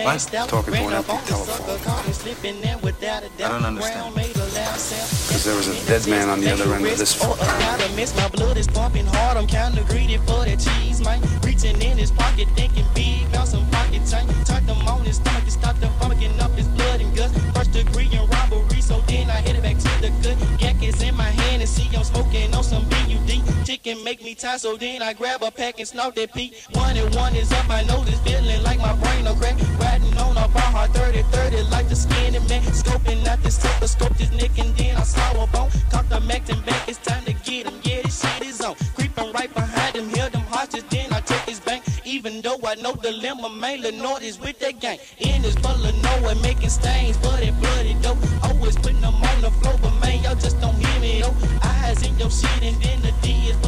nasty 0.04 0.38
out. 0.38 0.50
Talking 0.50 0.76
an 0.76 0.94
empty 0.94 1.14
the 1.14 1.24
telephone. 1.26 1.78
doubt. 3.38 3.52
don't 3.52 3.66
understand. 3.66 4.16
Because 4.16 5.44
there 5.46 5.56
was 5.56 5.68
a 5.68 5.88
dead 5.88 6.08
man 6.08 6.30
on 6.30 6.40
the 6.42 6.52
other 6.52 6.74
end 6.74 6.86
of 6.86 6.98
this 6.98 7.22
I 7.24 7.96
miss 7.96 8.16
my 8.16 8.28
blood 8.30 8.58
is 8.58 8.68
pumping 8.68 9.06
hard. 9.06 9.38
I'm 9.38 9.48
kinda 9.48 9.84
greedy 9.90 10.18
for 10.18 10.46
cheese, 10.58 11.02
man. 11.02 11.22
Reaching 11.44 11.82
in 11.82 11.98
his 11.98 12.12
pocket, 12.12 12.48
thinking 12.56 12.86
Chicken 23.84 24.04
make 24.06 24.24
me 24.24 24.34
tired, 24.34 24.62
so 24.62 24.78
then 24.78 25.02
I 25.02 25.12
grab 25.12 25.44
a 25.44 25.52
pack 25.52 25.78
and 25.80 25.88
snort 25.88 26.16
that 26.16 26.34
P. 26.34 26.54
One 26.72 26.96
and 26.96 27.14
one 27.16 27.36
is 27.36 27.52
up, 27.52 27.70
I 27.70 27.84
know 27.84 28.02
this 28.06 28.18
feeling 28.22 28.64
like 28.64 28.80
my 28.80 28.96
brain 28.96 29.28
a 29.28 29.36
crack. 29.36 29.60
Riding 29.78 30.18
on 30.20 30.38
a 30.38 30.48
bar 30.48 30.72
hard 30.72 30.92
30 30.92 31.24
30 31.24 31.64
like 31.64 31.90
the 31.90 31.96
skin 31.96 32.34
and 32.34 32.48
man. 32.48 32.62
Scoping 32.62 33.28
out 33.28 33.44
this 33.44 33.60
scope 33.92 34.16
this 34.16 34.32
neck 34.32 34.58
and 34.58 34.74
then 34.78 34.96
I 34.96 35.04
saw 35.04 35.44
a 35.44 35.48
bone. 35.48 35.70
Caught 35.92 36.08
the 36.08 36.22
Mac 36.22 36.48
and 36.50 36.66
back, 36.66 36.88
it's 36.88 36.98
time 37.00 37.26
to 37.26 37.34
get 37.34 37.68
him. 37.68 37.74
Yeah, 37.84 38.04
this 38.04 38.22
shit 38.22 38.48
is 38.48 38.62
on. 38.62 38.76
Creeping 38.96 39.34
right 39.34 39.54
behind 39.54 39.98
him, 39.98 40.08
hear 40.10 40.30
them 40.30 40.44
hostage, 40.44 40.86
then 40.90 41.12
I 41.12 41.20
take 41.20 41.42
his 41.42 41.60
bank. 41.60 41.84
Even 42.06 42.40
though 42.40 42.60
I 42.66 42.76
know 42.76 42.94
the 42.94 43.10
lemma 43.10 43.54
mainly 43.60 43.92
north 43.92 44.24
is 44.24 44.40
with 44.40 44.60
that 44.60 44.80
gang. 44.80 45.00
In 45.20 45.44
his 45.44 45.58
Illinois, 45.58 46.36
making 46.42 46.70
stains, 46.70 47.18
bloody, 47.18 47.52
bloody 47.52 47.96
dope. 47.96 48.18
Always 48.44 48.78
putting 48.78 49.02
them 49.02 49.16
on 49.16 49.42
the 49.42 49.52
floor, 49.52 49.76
but 49.82 49.92
man, 50.00 50.24
y'all 50.24 50.36
just 50.36 50.62
don't 50.62 50.76
hear 50.76 51.00
me 51.02 51.22
though. 51.22 51.36
Eyes 51.62 52.02
in 52.08 52.18
your 52.18 52.32
shit 52.32 52.64
and 52.64 52.82
then 52.82 53.02
the 53.02 53.14
D 53.22 53.50
is 53.50 53.63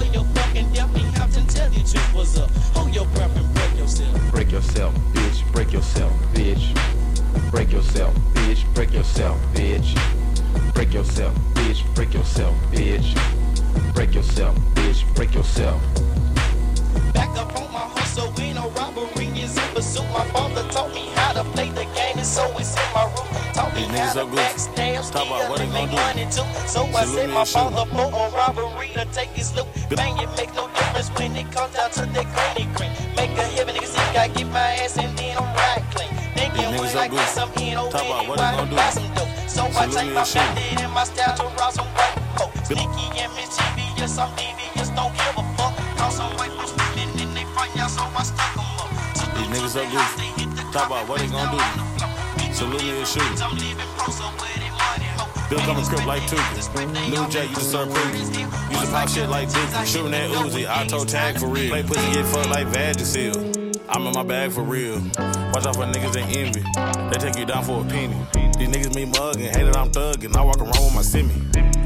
to 1.96 2.02
tell 2.02 2.14
you 2.14 2.14
truth 2.14 2.16
what's 2.16 2.38
up. 2.38 2.50
Hold 2.76 2.96
your 2.96 3.06
breath 3.08 3.36
and 3.38 3.54
break 3.54 3.78
yourself. 3.78 4.32
Break 4.32 4.52
yourself, 4.52 4.96
bitch. 5.14 5.52
Break 5.54 5.72
yourself, 5.74 6.14
bitch. 6.34 7.52
Break 7.52 7.72
yourself, 7.72 8.16
bitch. 8.34 8.74
Break 8.74 8.94
yourself, 8.94 9.38
bitch. 9.54 10.74
Break 10.74 10.94
yourself, 10.94 11.36
bitch. 11.54 11.96
Break 11.96 12.14
yourself, 12.14 12.56
bitch. 12.72 13.94
Break 13.94 14.14
yourself, 14.14 14.56
bitch. 14.76 15.16
Break 15.16 15.34
yourself. 15.34 15.82
Back 17.14 17.30
up 17.38 17.56
on 17.62 17.72
my 17.72 17.80
hustle, 17.80 18.34
we 18.38 18.54
no 18.54 18.70
robbery 18.72 19.28
pursuit. 19.76 20.08
My 20.14 20.26
father 20.32 20.64
taught 20.72 20.94
me 20.96 21.06
how 21.16 21.34
to 21.34 21.44
play 21.52 21.70
the 21.70 21.86
game, 21.98 22.18
and 22.18 22.26
so 22.26 22.44
it's 22.58 22.74
in 22.76 22.90
my 22.96 23.04
room. 23.12 23.28
Taught 23.54 23.76
me 23.76 23.82
These 23.84 23.92
how 23.92 24.14
niggas 24.16 24.16
to 24.16 24.20
so 24.22 24.28
backstab, 24.28 25.12
Talk 25.12 25.28
about 25.28 25.50
what 25.50 25.60
they 25.60 25.68
steal, 25.68 25.68
and 25.68 25.74
make 25.74 25.90
do. 25.92 25.96
money 25.98 26.26
too. 26.32 26.48
So 26.68 26.82
I 26.96 27.06
set 27.06 27.30
my 27.30 27.42
and 27.42 27.48
shoot 27.48 27.60
'em. 27.60 27.74
father 27.74 27.86
for 27.92 28.08
a 28.24 28.30
robbery 28.40 28.90
to 28.96 29.06
take 29.14 29.30
his 29.36 29.54
loot. 29.56 29.68
Man, 29.98 30.18
it 30.24 30.30
make 30.38 30.54
no 30.56 30.68
difference 30.70 31.10
when 31.20 31.36
it 31.36 31.52
comes 31.52 31.74
down 31.76 31.92
to 31.92 32.04
that 32.16 32.28
granny 32.34 32.66
green. 32.76 32.94
Make 33.18 33.32
a 33.38 33.44
heavy 33.56 33.74
nigga 33.74 33.88
see, 33.94 34.18
I 34.18 34.28
get 34.30 34.48
my 34.48 34.60
ass 34.84 34.98
and 34.98 35.18
then 35.18 35.38
I'm 35.38 35.50
right 35.56 35.84
clean. 35.94 36.10
Thinking 36.36 36.64
niggas 36.74 36.96
when 36.96 36.98
I 36.98 37.08
good. 37.10 37.20
get 37.20 37.30
some 37.30 37.52
in 37.60 37.78
over 37.78 37.92
Talk 37.92 38.06
about 38.08 38.28
what 38.28 38.38
they 38.40 38.44
why 38.44 38.52
gonna 38.58 38.70
do. 38.72 38.76
buy 38.76 38.90
some 38.92 39.10
dope. 39.16 39.30
So 39.48 39.64
I 39.66 39.88
take 39.88 40.12
my 40.14 40.24
'em. 40.24 40.58
and 40.84 40.94
my 40.94 41.04
style 41.04 41.36
to 41.38 41.44
rob 41.60 41.74
some 41.74 41.88
white 41.98 42.16
folk. 42.38 42.52
Sneaky 42.66 43.06
and 43.22 43.32
mischievous, 43.36 44.18
I'm 44.18 44.32
devious, 44.36 44.90
don't 44.98 45.14
give 45.14 45.38
a 45.38 45.44
fuck. 45.58 45.74
Call 45.98 46.12
some 46.12 46.32
white 46.38 46.52
folks 46.58 46.72
slipping 46.72 47.12
and 47.22 47.32
they 47.38 47.46
fight 47.56 47.72
y'all, 47.76 47.90
so 47.90 48.04
I 48.04 48.24
stuck 48.24 48.40
'em 48.40 48.40
up. 48.40 48.40
These 48.40 48.45
niggas 49.56 49.70
so 49.70 49.84
good. 49.90 50.74
Talk 50.74 50.88
about 50.88 51.08
what 51.08 51.20
they 51.20 51.28
gonna 51.28 51.52
do. 51.52 52.54
Salute 52.54 52.82
me 52.82 52.98
and 52.98 53.08
shoot. 53.08 53.24
Bill 55.50 55.60
coming 55.60 55.86
script 55.86 56.06
like 56.06 56.28
two. 56.28 56.38
New 57.10 57.28
Jack, 57.30 57.50
you 57.50 57.56
deserve 57.56 57.90
proof. 57.94 58.16
Use 58.16 58.30
to 58.30 58.88
pop 58.88 59.08
shit 59.10 59.30
like 59.30 59.50
Dookie. 59.50 59.86
Shooting 59.86 60.12
that 60.12 60.30
Uzi, 60.32 60.68
I 60.68 60.86
told 60.88 61.08
tag 61.10 61.40
for 61.40 61.48
real. 61.48 61.70
Play 61.70 61.84
pussy 61.84 62.14
get 62.14 62.26
fucked 62.26 62.50
like 62.50 62.68
Vagisil. 62.68 63.65
I'm 63.88 64.08
in 64.08 64.14
my 64.14 64.24
bag 64.24 64.52
for 64.52 64.64
real. 64.64 65.00
Watch 65.54 65.66
out 65.66 65.76
for 65.76 65.86
niggas 65.86 66.14
that 66.14 66.26
envy. 66.36 66.62
They 67.12 67.18
take 67.18 67.38
you 67.38 67.46
down 67.46 67.64
for 67.64 67.82
a 67.82 67.86
penny. 67.86 68.16
These 68.58 68.70
niggas 68.70 68.96
me 68.96 69.06
mugging, 69.06 69.46
hate 69.46 69.64
that 69.64 69.78
I'm 69.78 69.92
thugging. 69.92 70.36
I 70.36 70.42
walk 70.44 70.60
around 70.60 70.84
with 70.84 70.96
my 70.96 71.02
semi. 71.02 71.34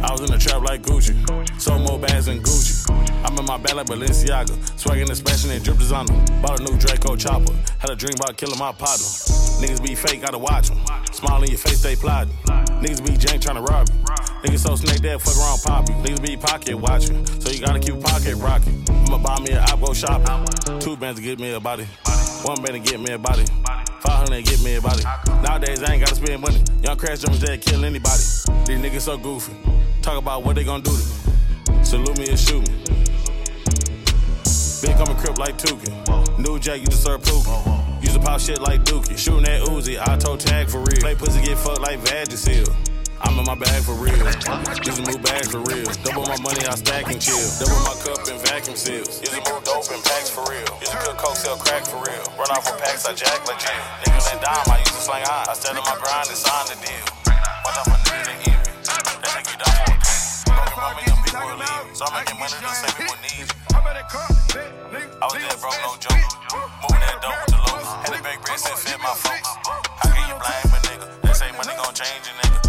I 0.01 0.11
was 0.11 0.21
in 0.21 0.31
the 0.31 0.37
trap 0.37 0.61
like 0.63 0.81
Gucci. 0.81 1.15
So 1.59 1.77
more 1.77 1.99
bags 1.99 2.27
than 2.27 2.39
Gucci. 2.39 2.89
I'm 3.25 3.37
in 3.37 3.45
my 3.45 3.57
bag 3.57 3.75
like 3.75 3.87
Balenciaga. 3.87 4.55
Swagging 4.79 5.09
and 5.09 5.17
splashing 5.17 5.51
and 5.51 5.63
drip 5.63 5.77
designer. 5.77 6.13
Bought 6.41 6.61
a 6.61 6.63
new 6.63 6.77
Draco 6.77 7.15
chopper. 7.15 7.53
Had 7.79 7.89
a 7.89 7.95
dream 7.95 8.13
about 8.15 8.37
killing 8.37 8.57
my 8.57 8.71
partner. 8.71 9.05
Niggas 9.59 9.83
be 9.83 9.93
fake, 9.93 10.21
gotta 10.21 10.37
watch 10.37 10.71
'em. 10.71 10.77
Smile 11.11 11.43
in 11.43 11.49
your 11.49 11.59
face, 11.59 11.81
they 11.81 11.95
plotting. 11.95 12.33
Niggas 12.79 13.05
be 13.05 13.11
jank 13.17 13.41
trying 13.41 13.57
to 13.57 13.61
rob 13.61 13.89
you. 13.89 13.95
Niggas 14.43 14.59
so 14.59 14.75
snake 14.75 15.01
dead, 15.01 15.21
fuck 15.21 15.35
around 15.35 15.59
poppy. 15.63 15.93
Niggas 16.01 16.21
be 16.21 16.37
pocket 16.37 16.75
watching. 16.75 17.25
So 17.41 17.49
you 17.49 17.59
gotta 17.59 17.79
keep 17.79 17.99
pocket 17.99 18.35
rocking. 18.35 18.85
I'ma 18.87 19.17
buy 19.17 19.39
me 19.41 19.51
a 19.51 19.61
op, 19.63 19.81
go 19.81 19.93
shopping. 19.93 20.79
Two 20.79 20.95
bands 20.95 21.19
to 21.19 21.25
get 21.25 21.39
me 21.39 21.51
a 21.51 21.59
body. 21.59 21.85
One 22.43 22.55
to 22.63 22.79
get 22.79 22.99
me 22.99 23.11
a 23.13 23.17
body. 23.17 23.43
500 24.01 24.25
to 24.27 24.41
get 24.41 24.63
me 24.63 24.75
a 24.75 24.81
body. 24.81 25.03
Nowadays 25.43 25.83
I 25.83 25.93
ain't 25.93 26.05
gotta 26.05 26.15
spend 26.15 26.41
money. 26.41 26.63
Young 26.81 26.97
crash 26.97 27.19
jumpers 27.19 27.41
dead, 27.41 27.61
kill 27.61 27.83
anybody. 27.83 28.23
These 28.65 28.79
niggas 28.79 29.01
so 29.01 29.17
goofy. 29.17 29.53
Talk 30.01 30.17
about 30.17 30.43
what 30.43 30.55
they 30.55 30.63
gonna 30.63 30.81
do 30.81 30.91
to 30.91 30.97
me. 30.97 31.83
Salute 31.83 32.17
me 32.17 32.29
and 32.29 32.39
shoot 32.39 32.67
me. 32.67 32.77
Big 34.81 34.95
coming 34.97 35.17
crip 35.17 35.37
like 35.37 35.57
Tuki. 35.57 36.39
New 36.39 36.57
Jack, 36.59 36.79
you 36.79 36.87
deserve 36.87 37.21
Pookie. 37.21 38.03
Use 38.03 38.15
a 38.15 38.19
pop 38.19 38.39
shit 38.39 38.61
like 38.61 38.83
Dookie. 38.83 39.17
Shooting 39.17 39.43
that 39.43 39.63
Uzi, 39.63 39.99
I 39.99 40.17
told 40.17 40.39
tag 40.39 40.69
for 40.69 40.79
real. 40.79 41.01
Play 41.01 41.15
pussy 41.15 41.41
get 41.41 41.57
fucked 41.57 41.81
like 41.81 41.99
Vagisil. 41.99 42.88
I'm 43.21 43.37
in 43.39 43.45
my 43.45 43.55
bag 43.55 43.83
for 43.83 43.95
real. 43.95 44.15
A 44.15 45.01
new 45.03 45.19
bag 45.19 45.45
for 45.51 45.59
real. 45.63 45.87
Double 46.03 46.25
my 46.27 46.39
money, 46.39 46.63
I 46.65 46.75
stack 46.75 47.11
and 47.11 47.21
chill. 47.21 47.39
Double 47.59 47.81
my 47.83 47.95
cup 48.03 48.21
and 48.27 48.39
vacuum 48.47 48.75
seals. 48.75 49.19
Using 49.21 49.43
a 49.43 49.49
move 49.49 49.63
dope 49.63 49.91
and 49.91 50.03
packs 50.03 50.29
for 50.29 50.43
real. 50.47 50.67
Using 50.79 50.99
good 51.03 51.17
coke, 51.17 51.35
sell 51.35 51.57
crack 51.57 51.85
for 51.85 51.99
real. 51.99 52.25
Run 52.39 52.49
off 52.51 52.67
for 52.67 52.77
packs, 52.79 53.05
I 53.05 53.13
jack 53.13 53.43
like 53.47 53.59
jail. 53.59 53.83
Niggas 54.05 54.33
ain't 54.33 54.41
dime, 54.41 54.67
I 54.71 54.79
use 54.79 54.95
to 54.95 55.01
slang 55.03 55.25
high. 55.25 55.51
I 55.51 55.53
stay 55.53 55.75
on 55.75 55.83
my 55.83 55.97
grind 55.99 56.29
and 56.31 56.39
sign 56.39 56.65
the 56.71 56.77
deal. 56.79 57.05
Watch 57.65 57.77
out 57.79 57.85
for 57.91 57.99
niggas 58.07 58.25
that 58.27 58.39
envy. 58.47 58.71
They 59.19 59.29
take 59.35 59.47
you 59.51 59.57
down 59.59 59.73
for 59.75 59.91
a 59.91 59.99
penny. 59.99 60.19
Give 60.47 60.79
my 60.79 60.91
million 60.95 61.17
people 61.23 61.55
leave. 61.59 61.97
So 61.97 62.03
I'm 62.07 62.13
making 62.15 62.37
money 62.39 62.55
to 62.55 62.71
say 62.71 62.91
people 62.95 63.19
need 63.19 63.43
you. 63.43 63.47
I 65.19 65.27
was 65.27 65.35
dead 65.35 65.59
broke, 65.59 65.75
no 65.83 65.91
joke. 65.99 66.23
Moving 66.81 67.03
that 67.03 67.19
dope 67.19 67.35
with 67.35 67.51
the 67.51 67.59
low. 67.67 67.83
Had 67.83 68.15
a 68.15 68.23
big 68.23 68.39
breast 68.47 68.71
and 68.71 68.79
fit 68.79 68.99
my 69.03 69.11
folks. 69.11 69.51
How 69.67 70.07
can 70.07 70.23
you 70.31 70.35
blame 70.39 70.71
a 70.71 70.79
nigga? 70.87 71.07
They 71.21 71.33
say 71.35 71.51
money 71.59 71.75
gon' 71.75 71.93
change 71.93 72.23
a 72.23 72.33
nigga. 72.39 72.68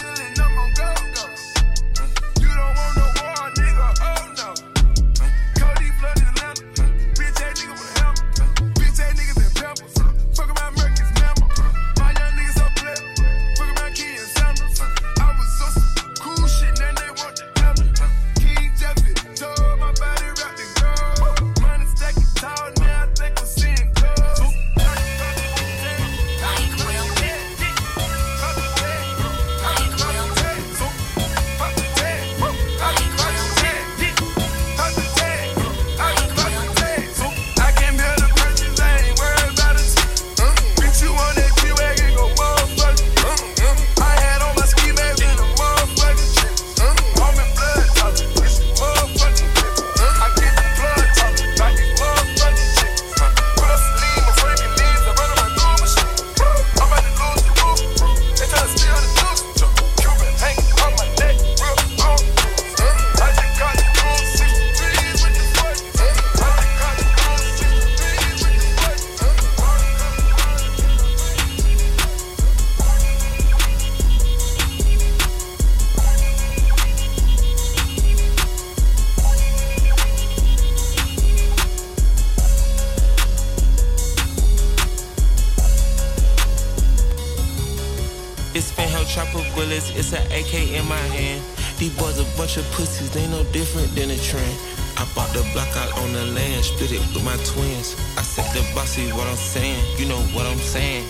These 91.81 91.97
boys 91.97 92.21
a 92.21 92.37
bunch 92.37 92.57
of 92.57 92.65
pussies, 92.77 93.09
they 93.09 93.25
no 93.33 93.41
different 93.49 93.89
than 93.97 94.13
a 94.13 94.17
trend. 94.21 94.53
I 95.01 95.09
bought 95.17 95.33
the 95.33 95.41
block 95.49 95.73
out 95.81 95.89
on 96.05 96.13
the 96.13 96.29
land, 96.29 96.61
split 96.61 96.93
it 96.93 97.01
with 97.09 97.25
my 97.25 97.33
twins. 97.41 97.97
I 98.13 98.21
said 98.21 98.45
the 98.53 98.61
bossy 98.77 99.09
what 99.17 99.25
I'm 99.25 99.33
saying, 99.33 99.81
you 99.97 100.05
know 100.05 100.21
what 100.37 100.45
I'm 100.45 100.61
saying. 100.61 101.09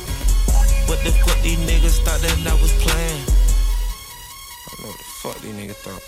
What 0.88 1.04
the 1.04 1.12
fuck 1.28 1.36
these 1.44 1.60
niggas 1.68 2.00
thought 2.08 2.24
that 2.24 2.40
I 2.48 2.56
was 2.64 2.72
playing? 2.80 3.20
I 3.20 4.72
don't 4.72 4.80
know 4.80 4.96
what 4.96 5.04
the 5.04 5.12
fuck 5.20 5.38
these 5.44 5.56
niggas 5.60 5.84
thought. 5.84 6.04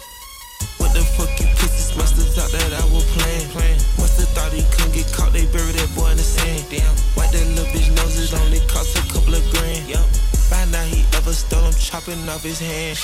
What 0.80 0.96
the 0.96 1.04
fuck 1.12 1.28
you 1.44 1.48
pussies 1.60 1.92
must 2.00 2.16
have 2.16 2.32
thought 2.32 2.56
that 2.56 2.72
I 2.72 2.88
was 2.88 3.04
playing? 3.20 3.52
playing. 3.52 3.84
Must 4.00 4.16
have 4.16 4.32
thought 4.32 4.56
he 4.56 4.64
couldn't 4.72 4.96
get 4.96 5.12
caught, 5.12 5.36
they 5.36 5.44
buried 5.52 5.76
that 5.76 5.92
boy 5.92 6.08
in 6.08 6.16
the 6.16 6.24
sand. 6.24 6.64
Damn, 6.72 6.88
white 7.20 7.36
that 7.36 7.44
little 7.52 7.68
bitch 7.76 7.92
nose, 8.00 8.16
it 8.16 8.32
only 8.40 8.64
cost 8.72 8.96
a 8.96 9.04
couple 9.12 9.36
of 9.36 9.44
grand. 9.52 9.92
Yup. 9.92 10.08
By 10.48 10.64
now 10.72 10.88
he 10.88 11.04
ever 11.20 11.36
stole, 11.36 11.68
I'm 11.68 11.76
chopping 11.76 12.24
off 12.32 12.48
his 12.48 12.64
hand. 12.64 12.96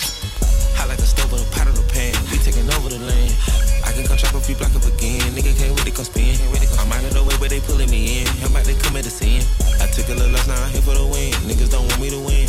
Hot 0.79 0.87
like 0.87 1.03
a 1.03 1.09
stove 1.11 1.27
with 1.35 1.43
a 1.43 1.49
pot 1.51 1.67
in 1.67 1.75
a 1.75 1.83
pan. 1.91 2.15
We 2.31 2.39
taking 2.39 2.63
over 2.79 2.87
the 2.87 3.03
land. 3.03 3.35
I 3.83 3.91
can 3.91 4.07
come 4.07 4.15
chop 4.15 4.31
a 4.31 4.39
few 4.39 4.55
block 4.55 4.71
up 4.71 4.87
again. 4.87 5.19
Nigga 5.35 5.51
can't 5.51 5.75
to 5.75 5.91
come 5.91 6.07
spin. 6.07 6.39
I'm 6.79 6.87
out 6.87 7.03
of 7.03 7.11
the 7.11 7.23
way, 7.27 7.35
but 7.35 7.51
they 7.51 7.59
pulling 7.59 7.91
me 7.91 8.23
in. 8.23 8.27
I'm 8.39 8.55
about 8.55 8.63
to 8.63 8.73
commit 8.79 9.03
a 9.03 9.11
sin. 9.11 9.43
I 9.83 9.91
took 9.91 10.07
a 10.07 10.15
little 10.15 10.31
loss, 10.31 10.47
now 10.47 10.55
I'm 10.55 10.71
here 10.71 10.79
for 10.79 10.95
the 10.95 11.03
win. 11.03 11.35
Niggas 11.43 11.75
don't 11.75 11.83
want 11.83 11.99
me 11.99 12.07
to 12.15 12.21
win. 12.23 12.47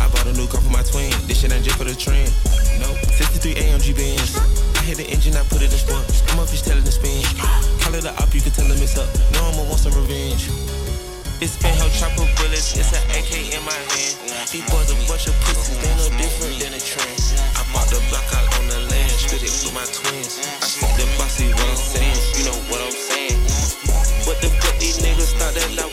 I 0.00 0.08
bought 0.08 0.24
a 0.24 0.32
new 0.32 0.48
car 0.48 0.64
for 0.64 0.72
my 0.72 0.80
twin. 0.80 1.12
This 1.28 1.44
shit 1.44 1.52
ain't 1.52 1.60
just 1.60 1.76
for 1.76 1.84
the 1.84 1.92
trend. 1.92 2.32
Nope. 2.80 2.96
63 3.20 3.60
AMG 3.60 3.92
Benz. 4.00 4.32
I 4.80 4.88
hit 4.88 4.96
the 4.96 5.06
engine, 5.12 5.36
I 5.36 5.44
put 5.52 5.60
it 5.60 5.68
in 5.68 5.76
sport. 5.76 6.08
I'm 6.32 6.40
up, 6.40 6.48
he's 6.48 6.64
telling 6.64 6.88
the 6.88 6.94
spin. 6.96 7.20
Call 7.84 7.92
it 7.92 8.08
a 8.08 8.16
op, 8.16 8.32
you 8.32 8.40
can 8.40 8.56
tell 8.56 8.64
him 8.64 8.80
it's 8.80 8.96
up. 8.96 9.12
No, 9.36 9.52
I'ma 9.52 9.68
want 9.68 9.84
some 9.84 9.92
revenge. 9.92 10.48
It's 11.42 11.58
fanheld 11.58 11.90
chopper 11.98 12.22
bullets, 12.38 12.78
it's 12.78 12.94
an 12.94 13.02
AK 13.18 13.50
in 13.50 13.58
my 13.66 13.74
hand. 13.74 14.14
These 14.54 14.62
boys 14.70 14.94
a 14.94 14.96
bunch 15.10 15.26
of 15.26 15.34
pussies, 15.42 15.74
they 15.82 15.90
no 15.98 16.06
different 16.14 16.54
than 16.62 16.70
a 16.70 16.78
trend. 16.78 17.18
I 17.58 17.66
bought 17.74 17.90
the 17.90 17.98
block 18.14 18.30
out 18.30 18.46
on 18.62 18.70
the 18.70 18.78
land, 18.86 19.10
split 19.10 19.42
it 19.42 19.50
with 19.50 19.74
my 19.74 19.82
twins. 19.90 20.38
I 20.38 20.62
said 20.62 20.94
the 20.94 21.02
bossy 21.18 21.50
what 21.50 21.66
I'm 21.66 21.74
saying, 21.74 22.22
you 22.38 22.46
know 22.46 22.54
what 22.70 22.78
I'm 22.86 22.94
saying. 22.94 23.42
What 24.22 24.38
the 24.38 24.54
fuck 24.62 24.78
these 24.78 25.02
niggas 25.02 25.34
thought 25.34 25.58
that 25.58 25.66
I 25.82 25.90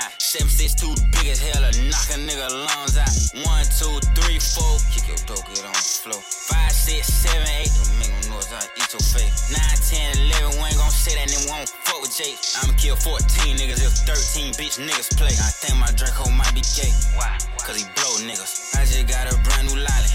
out. 0.00 0.12
762 0.16 0.96
big 1.12 1.28
as 1.28 1.40
hell 1.40 1.60
to 1.60 1.72
knock 1.92 2.08
a 2.12 2.18
nigga 2.18 2.48
lungs 2.48 2.96
out. 2.96 3.12
One, 3.44 3.64
two, 3.68 4.00
three, 4.16 4.40
four. 4.40 4.80
Kick 4.90 5.06
your 5.12 5.20
dope, 5.28 5.44
get 5.52 5.64
on 5.64 5.76
the 5.76 5.86
floor. 6.02 6.20
Five, 6.20 6.72
six, 6.72 7.06
seven, 7.08 7.44
eight. 7.60 7.68
Don't 7.68 7.94
make 8.00 8.12
no 8.26 8.36
noise, 8.36 8.50
I 8.50 8.64
eat 8.80 8.90
your 8.90 9.04
face. 9.04 9.52
Nine, 9.52 9.78
ten, 9.84 10.08
eleven, 10.26 10.56
we 10.56 10.72
ain't 10.72 10.80
gon' 10.80 10.90
say 10.90 11.14
that, 11.14 11.28
we 11.28 11.38
won't 11.52 11.68
fuck 11.68 12.00
with 12.00 12.16
Jake. 12.16 12.40
I'ma 12.60 12.72
kill 12.80 12.96
14 12.96 13.60
niggas 13.60 13.84
if 13.84 13.92
13 14.08 14.56
bitch 14.56 14.80
niggas 14.80 15.12
play. 15.20 15.36
I 15.36 15.50
think 15.52 15.76
my 15.76 15.90
Draco 15.92 16.28
might 16.32 16.52
be 16.56 16.64
gay. 16.74 16.90
Why? 17.14 17.36
Cause 17.60 17.76
he 17.76 17.84
blow 17.94 18.14
niggas. 18.24 18.74
I 18.74 18.88
just 18.88 19.06
got 19.06 19.28
a 19.28 19.36
brand 19.44 19.68
new 19.68 19.78
lolly. 19.78 20.12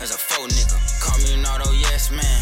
That's 0.00 0.14
a 0.14 0.18
faux 0.18 0.48
nigga. 0.54 0.78
Call 1.02 1.18
me 1.20 1.34
an 1.36 1.44
auto 1.44 1.72
yes 1.74 2.10
man. 2.10 2.40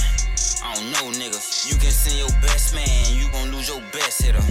I 0.62 0.75
don't 0.75 0.90
know 0.92 1.07
niggas. 1.16 1.68
You 1.68 1.79
can 1.79 1.90
send 1.90 2.18
your 2.18 2.33
best 2.40 2.75
man, 2.75 3.16
you 3.16 3.31
gon' 3.33 3.51
lose 3.51 3.68
your 3.68 3.81
best 3.92 4.22
hitter. 4.22 4.44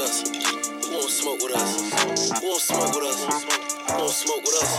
With 0.00 0.08
us? 0.08 0.22
Who 0.88 0.96
won't 0.96 1.10
smoke 1.10 1.42
with 1.42 1.54
us? 1.56 2.40
Who 2.40 2.48
won't 2.48 2.60
smoke 2.60 2.94
with 2.94 3.04
us? 3.04 3.20
Who 3.90 3.98
won't 3.98 4.12
smoke 4.12 4.42
with 4.44 4.62
us? 4.62 4.70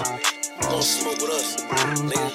Who 0.62 0.70
won't 0.72 0.84
smoke 0.84 1.22
with 1.22 1.32
us? 1.32 1.56
Nigga. 2.02 2.32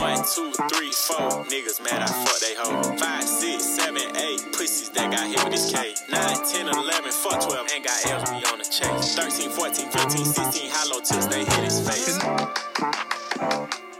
One, 0.00 0.24
two, 0.24 0.52
three, 0.68 0.90
four 0.90 1.44
niggas 1.44 1.80
mad 1.82 2.02
I 2.02 2.06
fuck 2.06 2.38
they 2.40 2.54
hoe. 2.54 2.96
Five, 2.96 3.24
six, 3.24 3.64
seven, 3.64 4.16
eight 4.16 4.40
pussies 4.52 4.90
that 4.90 5.10
got 5.12 5.26
hit 5.26 5.42
with 5.44 5.52
this 5.52 5.72
K. 5.72 5.94
Nine, 6.10 6.36
ten, 6.50 6.68
eleven, 6.68 7.12
fuck 7.12 7.40
twelve, 7.40 7.68
ain't 7.72 7.84
got 7.84 8.06
L's 8.06 8.30
we 8.30 8.44
on 8.50 8.58
the 8.58 8.64
chase. 8.64 9.14
Thirteen, 9.14 9.50
fourteen, 9.50 9.88
fifteen, 9.90 10.24
sixteen, 10.24 10.70
hollow 10.72 11.00
tips 11.00 11.26
they 11.26 11.44
hit 11.44 11.64
his 11.64 11.80
face. 11.80 12.18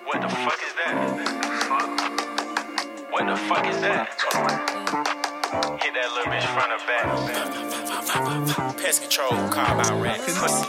What 0.04 0.20
the 0.20 0.28
fuck 0.28 0.60
is 0.66 0.74
that? 0.84 0.96
What 3.10 3.26
the 3.26 3.36
fuck 3.36 3.66
is 3.66 3.80
that? 3.80 4.73
Hit 5.54 5.94
that 5.94 6.10
little 6.14 6.32
bitch 6.32 6.46
front 6.54 6.72
or 6.72 6.78
back. 6.88 8.76
Pest 8.78 9.02
control, 9.02 9.30
car 9.50 9.76
rat. 10.02 10.20
Pussy. 10.20 10.66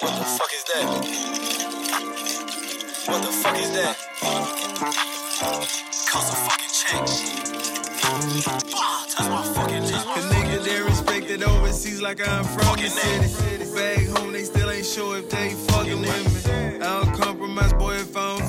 What 0.00 0.14
the 0.18 0.24
fuck 0.24 0.52
is 0.54 0.64
that? 0.74 0.84
What 3.08 3.22
the 3.22 3.32
fuck 3.32 3.56
is 3.58 3.72
that? 3.72 3.96
Cost 6.10 6.32
a 6.32 6.36
fucking 6.36 6.72
check. 6.80 7.06
Touch 9.10 9.28
my 9.30 9.42
fucking 9.54 9.82
lips. 9.84 10.04
Cause 10.04 10.26
niggas 10.32 10.64
they 10.64 10.82
respected 10.82 11.42
overseas 11.44 12.02
like 12.02 12.20
I'm 12.28 12.44
from 12.44 12.76
the 12.76 12.88
city. 12.88 13.74
Back 13.74 14.06
home 14.18 14.32
they 14.32 14.44
still 14.44 14.70
ain't 14.70 14.86
sure 14.86 15.18
if 15.18 15.30
they 15.30 15.50
fucking 15.50 16.00
with 16.00 16.46
me. 16.46 16.76
I 16.76 17.02
don't 17.02 17.14
compromise, 17.14 17.72
boy, 17.74 17.94
if 17.94 18.16
I 18.16 18.38
don't 18.38 18.43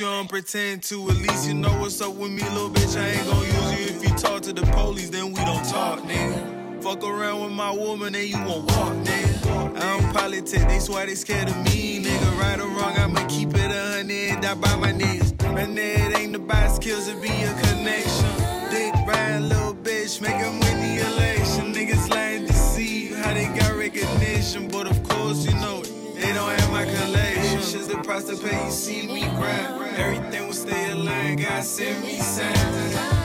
you, 0.00 0.06
don't 0.06 0.28
pretend 0.28 0.82
to. 0.84 1.08
At 1.10 1.16
least 1.16 1.48
you 1.48 1.54
know 1.54 1.70
what's 1.80 2.00
up 2.00 2.14
with 2.14 2.30
me, 2.30 2.42
little 2.42 2.70
bitch. 2.70 3.00
I 3.00 3.08
ain't 3.08 3.26
gon' 3.26 3.42
use 3.44 3.80
you 3.80 3.96
if 3.96 4.02
you 4.02 4.10
talk 4.16 4.42
to 4.42 4.52
the 4.52 4.62
police, 4.72 5.10
then 5.10 5.26
we 5.32 5.40
don't 5.44 5.64
talk, 5.64 6.00
nigga. 6.00 6.82
Fuck 6.82 7.02
around 7.04 7.42
with 7.42 7.52
my 7.52 7.70
woman 7.70 8.14
and 8.14 8.28
you 8.28 8.38
won't 8.38 8.64
walk, 8.72 8.92
nigga. 9.04 9.76
I 9.76 9.98
don't 9.98 10.12
politic, 10.12 10.68
they 10.68 10.78
swear 10.78 11.06
they 11.06 11.14
scared 11.14 11.48
of 11.48 11.56
me, 11.64 12.02
nigga. 12.02 12.38
Right 12.38 12.60
or 12.60 12.68
wrong, 12.68 12.96
I'ma 12.96 13.26
keep 13.26 13.50
it 13.54 13.70
a 13.70 13.96
hundred 13.96 14.40
die 14.42 14.54
by 14.54 14.76
my 14.76 14.92
niggas. 14.92 15.32
And 15.56 15.78
it 15.78 16.18
ain't 16.18 16.36
about 16.36 16.76
skills, 16.76 17.08
it 17.08 17.20
be 17.22 17.28
a 17.28 17.52
connection. 17.54 18.70
Dick 18.70 18.94
ride, 19.06 19.40
little 19.42 19.74
bitch, 19.74 20.20
make 20.20 20.34
'em 20.34 20.60
win 20.60 20.76
the 20.80 21.06
election. 21.06 21.72
Niggas 21.72 22.08
lying 22.10 22.46
to 22.46 22.52
see 22.52 23.08
how 23.08 23.32
they 23.32 23.46
got 23.58 23.74
recognition, 23.74 24.68
but 24.68 24.86
of 24.86 25.02
course 25.02 25.46
you 25.46 25.54
know 25.54 25.80
it. 25.80 25.95
They 26.16 26.32
don't 26.32 26.48
have 26.48 26.72
my 26.72 26.84
collection. 26.86 27.60
Shit's 27.60 27.88
the 27.88 27.98
price 27.98 28.24
to 28.24 28.36
pay, 28.38 28.64
you 28.64 28.70
see 28.70 29.06
me 29.06 29.20
grind. 29.36 29.96
Everything 29.98 30.46
will 30.46 30.54
stay 30.54 30.90
aligned, 30.92 31.42
God 31.42 31.62
send 31.62 32.02
me 32.02 32.16
signs. 32.16 32.56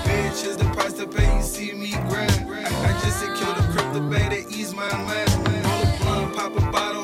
Bitch 0.04 0.46
is 0.46 0.58
the 0.58 0.66
price 0.76 0.92
to 0.94 1.08
pay, 1.08 1.34
you 1.38 1.42
see 1.42 1.72
me 1.72 1.92
grind. 2.10 2.32
I, 2.52 2.90
I 2.90 2.92
just 3.02 3.22
secured 3.22 3.58
a 3.58 3.64
crypto 3.72 4.02
bag 4.10 4.32
to 4.32 4.54
ease 4.54 4.76
my 4.76 4.92
mind. 5.08 5.30
Roll 5.66 5.84
a 5.84 5.98
blunt, 6.02 6.36
pop 6.36 6.58
a 6.58 6.72
bottle, 6.72 7.01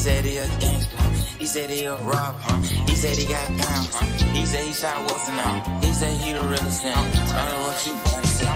said 0.00 0.24
he 0.24 0.38
a 0.38 0.48
gangster. 0.60 0.96
He 1.38 1.44
said 1.44 1.68
he 1.68 1.84
a 1.84 1.94
robber. 1.94 2.56
He 2.88 2.94
said 2.94 3.18
he 3.18 3.26
got 3.26 3.46
guns. 3.48 3.94
He 4.32 4.46
said 4.46 4.64
he 4.64 4.72
shot 4.72 4.96
Wilson 5.04 5.38
out. 5.40 5.84
He 5.84 5.92
said 5.92 6.16
he 6.22 6.32
the 6.32 6.40
realest 6.40 6.82
thing. 6.82 6.94
I 6.96 7.50
don't 7.50 7.60
what 7.68 7.86
you 7.86 7.92
gotta 8.08 8.26
say. 8.26 8.46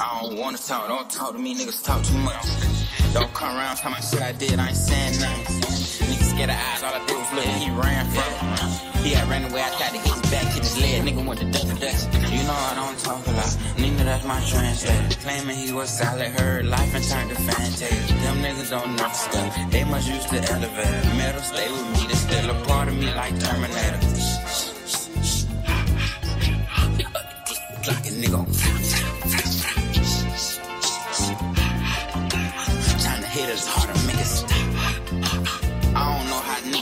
I 0.00 0.20
don't 0.20 0.36
wanna 0.36 0.58
talk, 0.58 0.88
don't 0.88 1.08
talk 1.08 1.32
to 1.34 1.38
me, 1.38 1.54
niggas 1.54 1.84
talk 1.84 2.02
too 2.02 2.18
much. 2.18 2.44
Don't 3.14 3.32
come 3.34 3.56
around, 3.56 3.76
tell 3.76 3.92
my 3.92 4.00
shit 4.00 4.20
I 4.20 4.32
did, 4.32 4.58
I 4.58 4.68
ain't 4.68 4.76
saying 4.76 5.20
nothing. 5.20 5.60
Niggas 6.10 6.30
scared 6.34 6.50
of 6.50 6.56
eyes, 6.56 6.82
all 6.82 6.92
I 6.92 7.06
did 7.06 7.16
was 7.16 7.32
look, 7.32 7.44
he 7.44 7.70
ran 7.70 8.04
from. 8.10 8.49
He 9.02 9.14
had 9.14 9.28
ran 9.28 9.50
away, 9.50 9.62
I 9.62 9.70
tried 9.76 9.92
to 9.92 9.98
hit 9.98 10.12
his 10.12 10.30
back, 10.30 10.46
hit 10.52 10.62
his 10.62 10.78
leg, 10.78 11.02
nigga 11.02 11.24
went 11.26 11.40
to 11.40 11.46
to 11.46 11.74
dust. 11.80 12.12
You 12.30 12.42
know 12.44 12.52
I 12.52 12.74
don't 12.74 12.98
talk 12.98 13.26
a 13.26 13.32
lot, 13.32 13.56
Nina, 13.78 14.04
that's 14.04 14.24
my 14.24 14.40
translator. 14.44 15.20
Claiming 15.22 15.56
he 15.56 15.72
was 15.72 15.88
solid, 15.88 16.28
heard 16.28 16.66
life 16.66 16.94
and 16.94 17.04
turned 17.04 17.30
to 17.30 17.36
fantasy. 17.36 17.86
Them 18.22 18.42
niggas 18.42 18.70
don't 18.70 18.96
know 18.96 19.08
stuff, 19.12 19.56
they 19.70 19.84
must 19.84 20.08
use 20.08 20.26
the 20.26 20.42
elevator. 20.52 21.14
Metal 21.16 21.40
stay 21.42 21.70
with 21.72 21.86
me, 21.94 22.06
they 22.08 22.14
still 22.14 22.50
a 22.50 22.64
part 22.66 22.88
of 22.88 22.94
me 22.94 23.12
like 23.14 23.38
Terminator. 23.40 23.98
Clock 27.82 28.04
a 28.04 28.12
nigga. 28.20 28.44
Trying 33.02 33.22
to 33.22 33.28
hit 33.28 33.48
us 33.48 33.66
harder, 33.66 33.99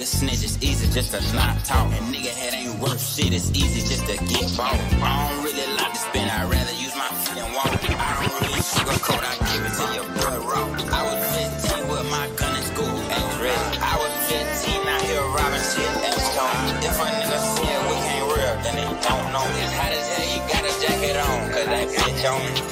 snitch, 0.09 0.43
it's 0.43 0.57
easy 0.63 0.89
just 0.89 1.13
to 1.13 1.21
not 1.37 1.65
talk. 1.65 1.93
And 1.93 2.15
nigga 2.15 2.33
head 2.33 2.55
ain't 2.55 2.81
worth 2.81 3.01
shit, 3.01 3.33
it's 3.33 3.51
easy 3.53 3.85
just 3.85 4.07
to 4.09 4.17
get 4.25 4.49
bought. 4.57 4.75
I 5.05 5.29
don't 5.29 5.45
really 5.45 5.69
like 5.77 5.93
to 5.93 6.01
spin, 6.01 6.29
I'd 6.29 6.49
rather 6.49 6.73
use 6.81 6.97
my 6.97 7.09
feet 7.23 7.43
and 7.45 7.53
walk. 7.53 7.69
I 7.69 8.09
don't 8.17 8.41
really 8.41 8.63
sugarcoat, 8.65 9.21
I 9.21 9.35
give 9.53 9.63
it 9.69 9.75
to 9.77 9.87
your 9.93 10.09
blood 10.17 10.41
raw. 10.49 10.65
I 10.89 11.01
was 11.05 11.21
15 11.69 11.89
with 11.93 12.07
my 12.09 12.27
gun 12.41 12.57
in 12.57 12.65
school, 12.65 12.97
X-ray. 13.13 13.61
I 13.85 13.95
was 14.01 14.13
15, 14.33 14.89
out 14.89 15.03
here 15.05 15.25
robbing 15.37 15.67
shit, 15.69 15.93
X-Tone. 16.17 16.65
If 16.89 16.97
a 16.97 17.07
nigga 17.13 17.39
said 17.53 17.79
we 17.89 17.97
can't 18.09 18.27
real, 18.33 18.55
then 18.65 18.75
they 18.81 18.89
don't 19.05 19.27
know. 19.35 19.45
It's 19.61 19.73
hot 19.77 19.93
as 19.93 20.09
hell, 20.09 20.27
you 20.33 20.41
got 20.49 20.63
a 20.65 20.73
jacket 20.81 21.17
on, 21.21 21.39
cause 21.53 21.69
that 21.69 21.87
bitch 21.93 22.25
on 22.25 22.41
me. 22.49 22.69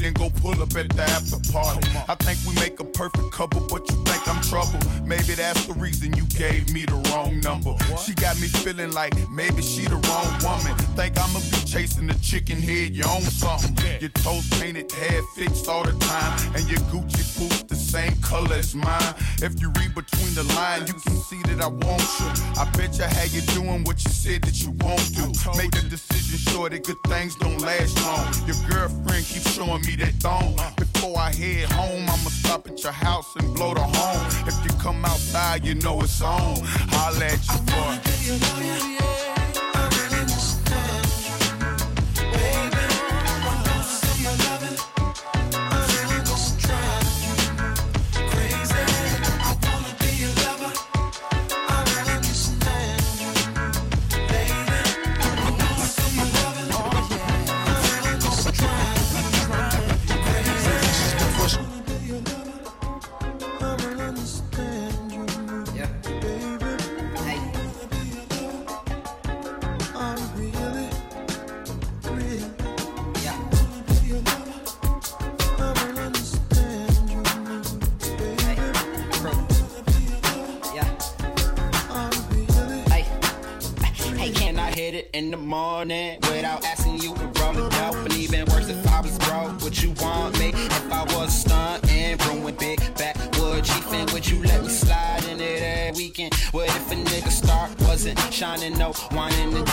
then 0.03 0.13
go 0.13 0.29
pull 0.41 0.61
up 0.61 0.75
at 0.75 0.89
the 0.89 1.01
after 1.01 1.39
party. 1.51 1.87
I 2.07 2.15
think 2.15 2.39
we 2.47 2.53
make 2.59 2.79
a 2.79 2.83
perfect 2.83 3.31
couple, 3.31 3.61
but 3.69 3.89
you 3.89 3.95
think 4.03 4.27
I'm 4.27 4.41
trouble. 4.41 4.79
Maybe 5.05 5.33
that's 5.35 5.65
the 5.65 5.73
reason 5.73 6.13
you 6.13 6.25
gave 6.25 6.71
me 6.73 6.85
the 6.85 6.99
wrong 7.09 7.39
number. 7.39 7.75
She 8.03 8.13
got 8.13 8.39
me 8.39 8.47
feeling 8.47 8.91
like 8.91 9.13
maybe 9.29 9.61
she 9.61 9.83
the 9.85 9.95
wrong 9.95 10.29
woman. 10.43 10.75
Think 10.95 11.17
I'ma 11.19 11.39
be 11.39 11.59
chasing 11.65 12.07
the 12.07 12.15
chicken 12.15 12.61
head, 12.61 12.91
you 12.91 13.03
own 13.07 13.21
something. 13.21 13.75
Your 14.01 14.09
toes 14.09 14.47
painted, 14.59 14.91
head 14.91 15.23
fixed 15.35 15.67
all 15.67 15.83
the 15.83 15.93
time, 15.99 16.55
and 16.55 16.69
your 16.69 16.79
Gucci 16.91 17.23
boots 17.39 17.63
the 17.63 17.75
same 17.75 18.15
color 18.21 18.55
as 18.55 18.75
mine. 18.75 19.13
If 19.41 19.61
you 19.61 19.69
read 19.79 19.95
between 19.95 20.33
the 20.35 20.43
lines, 20.55 20.89
you 20.89 20.95
can 20.99 21.17
see 21.29 21.41
that 21.43 21.61
I 21.61 21.67
want 21.67 22.07
you. 22.19 22.29
I 22.59 22.69
bet 22.75 22.97
you 22.97 23.05
how 23.05 23.27
you 23.35 23.41
doing 23.53 23.83
what 23.83 24.03
you 24.03 24.11
said 24.11 24.41
that 24.43 24.61
you 24.61 24.71
won't 24.83 25.07
do. 25.15 25.25
Make 25.57 25.75
a 25.75 25.81
decision 25.87 26.12
sure 26.39 26.69
that 26.69 26.83
good 26.83 27.01
things 27.03 27.35
don't 27.35 27.59
last 27.61 27.95
long. 28.05 28.25
Your 28.47 28.55
girlfriend 28.69 29.25
keeps 29.25 29.53
showing 29.53 29.81
me 29.81 29.95
that 29.97 30.13
thong. 30.19 30.55
Before 30.77 31.17
I 31.17 31.33
head 31.33 31.71
home, 31.71 32.03
I'ma 32.03 32.29
stop 32.29 32.67
at 32.67 32.81
your 32.83 32.91
house 32.91 33.35
and 33.35 33.55
blow 33.55 33.73
the 33.73 33.81
horn. 33.81 34.47
If 34.47 34.55
you 34.65 34.71
come 34.79 35.03
outside, 35.05 35.65
you 35.65 35.75
know 35.75 36.01
it's 36.01 36.21
on. 36.21 36.57
Holla 36.91 37.25
at 37.25 37.47
you, 37.47 37.59
boy. 37.65 39.22
The 85.87 85.95
morning 85.95 86.19
without 86.21 86.63
asking 86.65 86.99
you 87.01 87.13
to 87.15 87.25
roll 87.39 87.57
it 87.57 87.73
up. 87.81 87.95
And 87.95 88.13
even 88.15 88.45
worse 88.45 88.69
if 88.69 88.87
I 88.87 89.01
was 89.01 89.17
broke, 89.19 89.61
would 89.61 89.81
you 89.81 89.91
want 90.01 90.39
me? 90.39 90.49
If 90.49 90.91
I 90.91 91.03
was 91.15 91.41
stunting, 91.41 92.17
room 92.27 92.43
with 92.43 92.57
big 92.59 92.79
backwood 92.95 93.63
chiefin', 93.63 94.11
would 94.13 94.27
you 94.27 94.41
let 94.43 94.63
me 94.63 94.69
slide 94.69 95.25
in 95.29 95.41
it 95.41 95.61
every 95.61 96.03
weekend? 96.03 96.33
What 96.51 96.69
if 96.69 96.91
a 96.91 96.95
nigga 96.95 97.29
start 97.29 97.71
wasn't 97.81 98.19
shining, 98.31 98.77
no 98.77 98.93
whining 99.11 99.53
and 99.53 99.65
dining, 99.67 99.72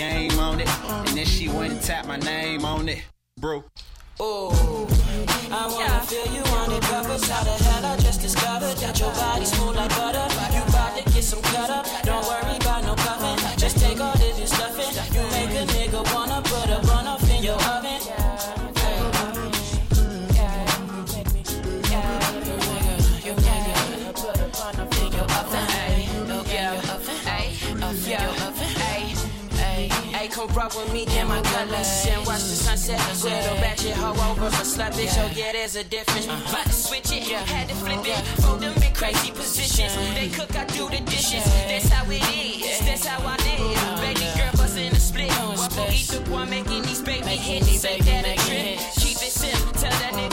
game 0.00 0.38
on 0.38 0.60
it. 0.60 0.68
And 0.88 1.08
then 1.08 1.26
she 1.26 1.48
went 1.48 1.74
and 1.74 1.82
tapped 1.82 2.08
my 2.08 2.16
name 2.16 2.64
on 2.64 2.88
it. 2.88 3.09
With 30.74 30.92
me 30.92 31.06
in 31.18 31.26
my 31.28 31.40
colors 31.42 32.06
and 32.08 32.24
watch 32.26 32.42
the 32.44 32.56
sunset. 32.56 33.00
A 33.00 33.54
ratchet 33.60 33.92
hoe 33.92 34.10
over 34.30 34.50
for 34.50 34.64
slut 34.64 34.92
bitch. 34.92 35.16
Oh 35.18 35.30
yeah, 35.34 35.52
there's 35.52 35.76
a 35.76 35.84
difference. 35.84 36.26
About 36.26 36.66
to 36.66 36.72
switch 36.72 37.10
it, 37.12 37.24
had 37.24 37.68
to 37.68 37.74
flip 37.74 38.04
it, 38.04 38.18
fold 38.42 38.60
them 38.60 38.74
in 38.82 38.92
crazy 38.94 39.30
positions. 39.30 39.94
They 40.14 40.28
cook, 40.28 40.54
I 40.56 40.64
do 40.66 40.88
the 40.88 41.00
dishes. 41.00 41.44
That's 41.68 41.88
how 41.88 42.04
it 42.10 42.22
is. 42.34 42.78
That's 42.80 43.06
how 43.06 43.20
I 43.24 43.36
live. 43.46 44.00
Baby 44.00 44.26
girl 44.36 44.52
bustin' 44.56 44.92
a 44.92 45.00
split. 45.00 45.30
Waffle 45.56 45.86
eat 45.90 46.08
the 46.08 46.20
boy 46.28 46.44
making 46.46 46.82
these 46.82 47.02
baby 47.02 47.36
hits. 47.36 47.80
Say 47.80 48.00
that 48.00 48.26
a 48.26 48.34
trip. 48.46 48.78
Keep 48.96 49.18
it 49.26 49.32
simple. 49.32 49.72
Tell 49.72 49.90
that 49.90 50.12
nigga 50.12 50.29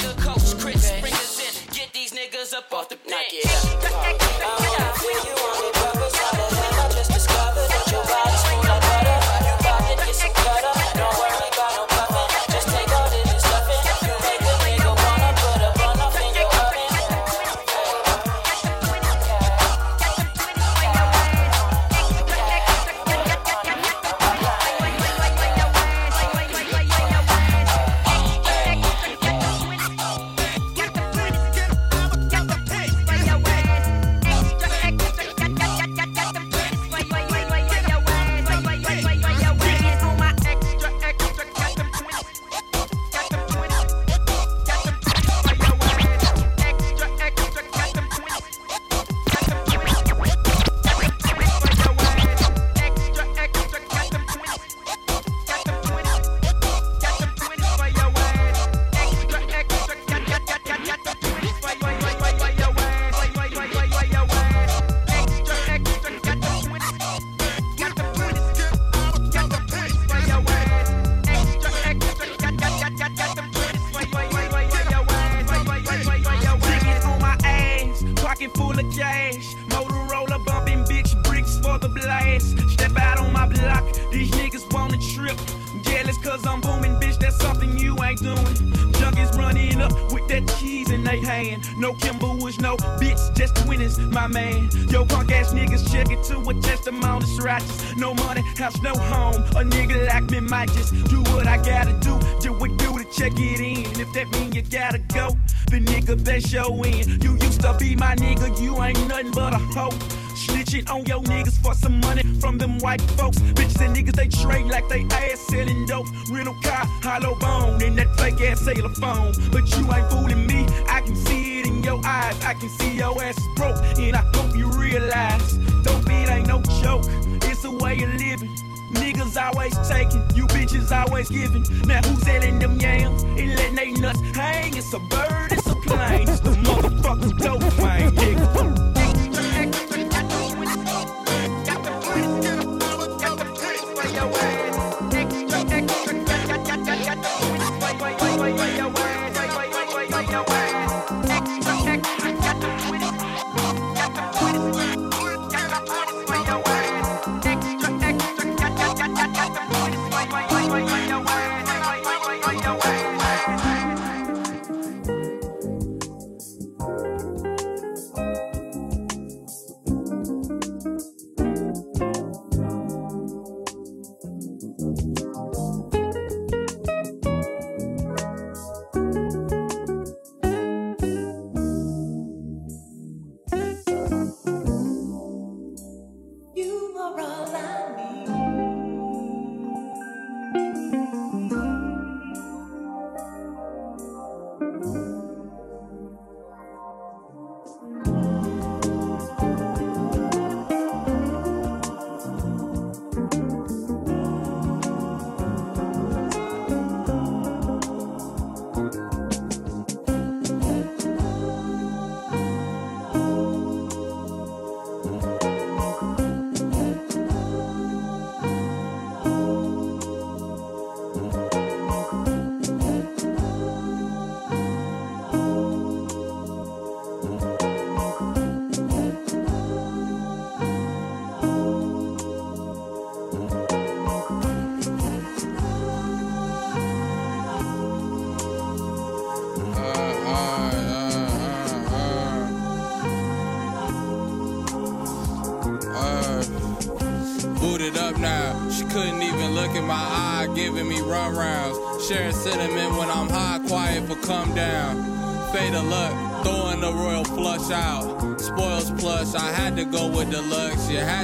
but. 109.77 109.93
Snitching 110.37 110.89
on 110.89 111.03
your 111.05 111.21
niggas 111.21 111.57
for 111.63 111.73
some 111.73 111.99
money 112.01 112.23
from 112.39 112.57
them 112.57 112.77
white 112.79 113.01
folks. 113.17 113.39
Bitches 113.57 113.81
and 113.85 113.95
niggas, 113.95 114.15
they 114.15 114.27
trade 114.27 114.65
like 114.65 114.87
they 114.87 115.03
ass 115.11 115.39
selling 115.49 115.85
dope. 115.85 116.07
Rental 116.29 116.55
car, 116.63 116.85
hollow 117.01 117.35
bone, 117.35 117.81
and 117.81 117.97
that 117.97 118.15
fake 118.17 118.41
ass 118.41 118.61
sailor 118.61 118.93
phone. 119.01 119.33
But 119.51 119.65
you 119.75 119.91
ain't 119.93 120.09
fooling 120.11 120.45
me, 120.45 120.65
I 120.87 121.01
can 121.01 121.15
see 121.15 121.59
it 121.59 121.67
in 121.67 121.83
your 121.83 121.99
eyes. 122.05 122.35
I 122.43 122.53
can 122.53 122.69
see 122.69 122.95
your 122.97 123.21
ass 123.23 123.37
is 123.37 123.47
broke, 123.55 123.77
and 123.97 124.15
I 124.15 124.23
hope 124.35 124.55
you 124.55 124.67
realize. 124.69 125.57
Dope 125.83 126.09
it 126.09 126.29
ain't 126.29 126.47
no 126.47 126.61
joke, 126.81 127.05
it's 127.49 127.63
a 127.65 127.71
way 127.71 127.93
of 128.03 128.13
living. 128.15 128.53
Niggas 128.93 129.35
always 129.41 129.75
taking, 129.89 130.23
you 130.35 130.45
bitches 130.47 130.91
always 130.91 131.29
giving. 131.29 131.63
Now 131.87 132.01
who's 132.01 132.21
selling 132.23 132.59
them 132.59 132.79
yams 132.79 133.23
and 133.23 133.55
letting 133.55 133.75
they 133.75 133.91
nuts 133.91 134.21
hang? 134.35 134.77
It's 134.77 134.93
a 134.93 134.99
bird, 134.99 135.51
it's 135.51 135.67
a 135.67 135.75
plane, 135.75 136.29
it's 136.29 136.39
the 136.41 136.51
motherfucking 136.51 137.37
dope 137.39 137.63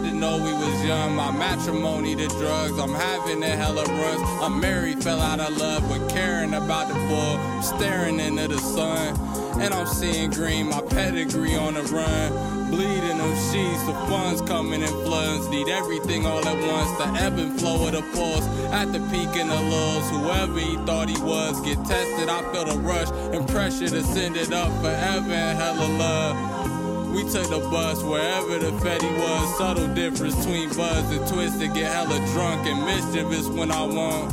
to 0.04 0.14
know 0.14 0.38
we 0.38 0.54
was 0.54 0.86
young. 0.86 1.16
My 1.16 1.32
matrimony 1.32 2.16
to 2.16 2.28
drugs, 2.28 2.78
I'm 2.78 2.93
having 2.93 3.41
a 3.43 3.47
hella 3.47 3.86
runs. 3.86 4.22
I'm 4.41 4.60
married, 4.60 5.04
fell 5.04 5.20
out 5.20 5.39
of 5.39 5.58
love, 5.58 5.88
but 5.89 6.10
caring 6.10 6.54
about 6.54 6.89
the 6.89 6.95
bull. 7.08 7.62
Staring 7.62 8.20
into 8.20 8.47
the 8.49 8.58
sun, 8.58 9.18
and 9.62 9.74
I'm 9.74 9.88
seeing 9.88 10.30
green. 10.30 10.68
My 10.68 10.82
pedigree 10.82 11.56
on 11.56 11.74
the 11.76 11.84
run. 11.84 12.54
Bleeding 12.70 13.20
them 13.20 13.36
sheets, 13.51 13.84
the 13.86 13.93
funds 14.10 14.41
coming 14.41 14.82
in 14.82 14.88
floods. 14.88 15.47
Need 15.49 15.70
everything 15.70 16.26
all 16.26 16.45
at 16.45 16.58
once. 16.68 16.91
The 16.97 17.24
ebb 17.24 17.38
and 17.38 17.60
flow 17.60 17.86
of 17.86 17.91
the 17.93 18.01
pulse. 18.14 18.45
At 18.74 18.91
the 18.91 18.99
peak 19.12 19.30
and 19.39 19.49
the 19.49 19.62
lows. 19.62 20.10
Whoever 20.10 20.60
he 20.60 20.76
thought 20.86 21.08
he 21.08 21.22
was, 21.22 21.62
get 21.62 21.78
tested. 21.86 22.30
I 22.30 22.41
feel 22.51 22.66
the 22.66 22.80
rush 22.80 23.10
and 23.34 23.47
pressure 23.47 23.89
to 23.89 24.04
send 24.04 24.38
it 24.38 24.51
up 24.51 24.72
forever 24.82 25.32
and 25.32 25.58
hella 25.58 25.88
love. 25.97 26.73
We 27.14 27.22
took 27.22 27.47
the 27.47 27.59
bus 27.70 28.01
wherever 28.01 28.57
the 28.57 28.72
Fetty 28.80 29.18
was. 29.20 29.57
Subtle 29.59 29.93
difference 29.93 30.36
between 30.36 30.70
buzz 30.70 31.16
and 31.16 31.28
twisted. 31.28 31.72
Get 31.76 31.91
hella 31.91 32.18
drunk 32.34 32.66
and 32.66 32.84
mischievous 32.84 33.47
when 33.49 33.72
I 33.72 33.84
want. 33.84 34.32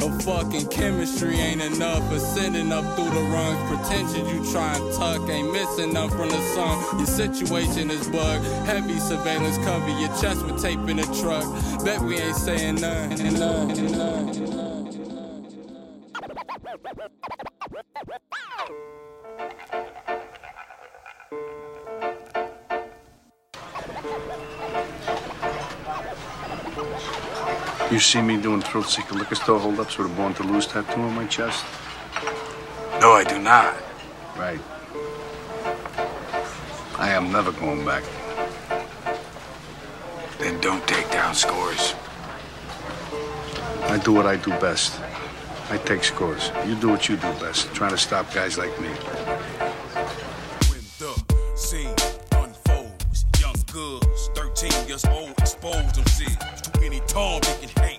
The 0.00 0.10
fucking 0.24 0.66
chemistry 0.68 1.36
ain't 1.36 1.62
enough. 1.62 2.10
Ascending 2.10 2.72
up 2.72 2.84
through 2.96 3.10
the 3.10 3.22
rungs. 3.30 3.60
Pretension 3.70 4.26
you 4.26 4.50
try 4.50 4.74
and 4.74 4.94
tuck. 4.94 5.30
Ain't 5.30 5.52
missing 5.52 5.92
none 5.92 6.10
from 6.10 6.28
the 6.28 6.40
song. 6.56 6.98
Your 6.98 7.06
situation 7.06 7.88
is 7.92 8.08
bug. 8.08 8.42
Heavy 8.66 8.98
surveillance 8.98 9.56
cover 9.58 9.88
your 10.00 10.08
chest 10.20 10.44
with 10.44 10.60
tape 10.60 10.80
in 10.88 10.96
the 10.96 11.06
truck. 11.22 11.44
Bet 11.84 12.00
we 12.00 12.18
ain't 12.18 12.34
saying 12.34 12.80
none. 12.80 13.10
none. 13.38 13.76
You 19.36 19.85
see 28.06 28.22
me 28.22 28.40
doing 28.40 28.60
throat 28.60 28.86
seeker 28.86 29.14
liquor 29.14 29.34
store 29.34 29.58
holdups 29.58 29.98
with 29.98 30.10
a 30.10 30.14
born 30.14 30.32
to 30.34 30.42
lose 30.42 30.66
tattoo 30.66 31.00
on 31.00 31.14
my 31.14 31.26
chest? 31.26 31.64
No, 33.00 33.12
I 33.12 33.24
do 33.24 33.38
not. 33.38 33.74
Right. 34.36 34.60
I 36.98 37.10
am 37.10 37.32
never 37.32 37.52
going 37.52 37.84
back. 37.84 38.04
Then 40.38 40.60
don't 40.60 40.86
take 40.86 41.10
down 41.10 41.34
scores. 41.34 41.94
I 43.84 43.98
do 44.04 44.12
what 44.12 44.26
I 44.26 44.36
do 44.36 44.50
best. 44.60 45.00
I 45.70 45.78
take 45.78 46.04
scores. 46.04 46.50
You 46.66 46.74
do 46.76 46.88
what 46.90 47.08
you 47.08 47.16
do 47.16 47.32
best, 47.40 47.72
trying 47.74 47.90
to 47.90 47.98
stop 47.98 48.32
guys 48.32 48.56
like 48.56 48.78
me. 48.80 48.88
When 50.70 50.84
the 50.98 51.56
scene 51.56 51.94
unfolds. 52.32 53.26
Young 53.40 53.56
girls, 53.72 54.30
13 54.34 54.88
years 54.88 55.04
old, 55.06 55.30
exposed 55.38 55.94
themselves. 55.96 56.55
They 56.88 57.82
hang. 57.82 57.98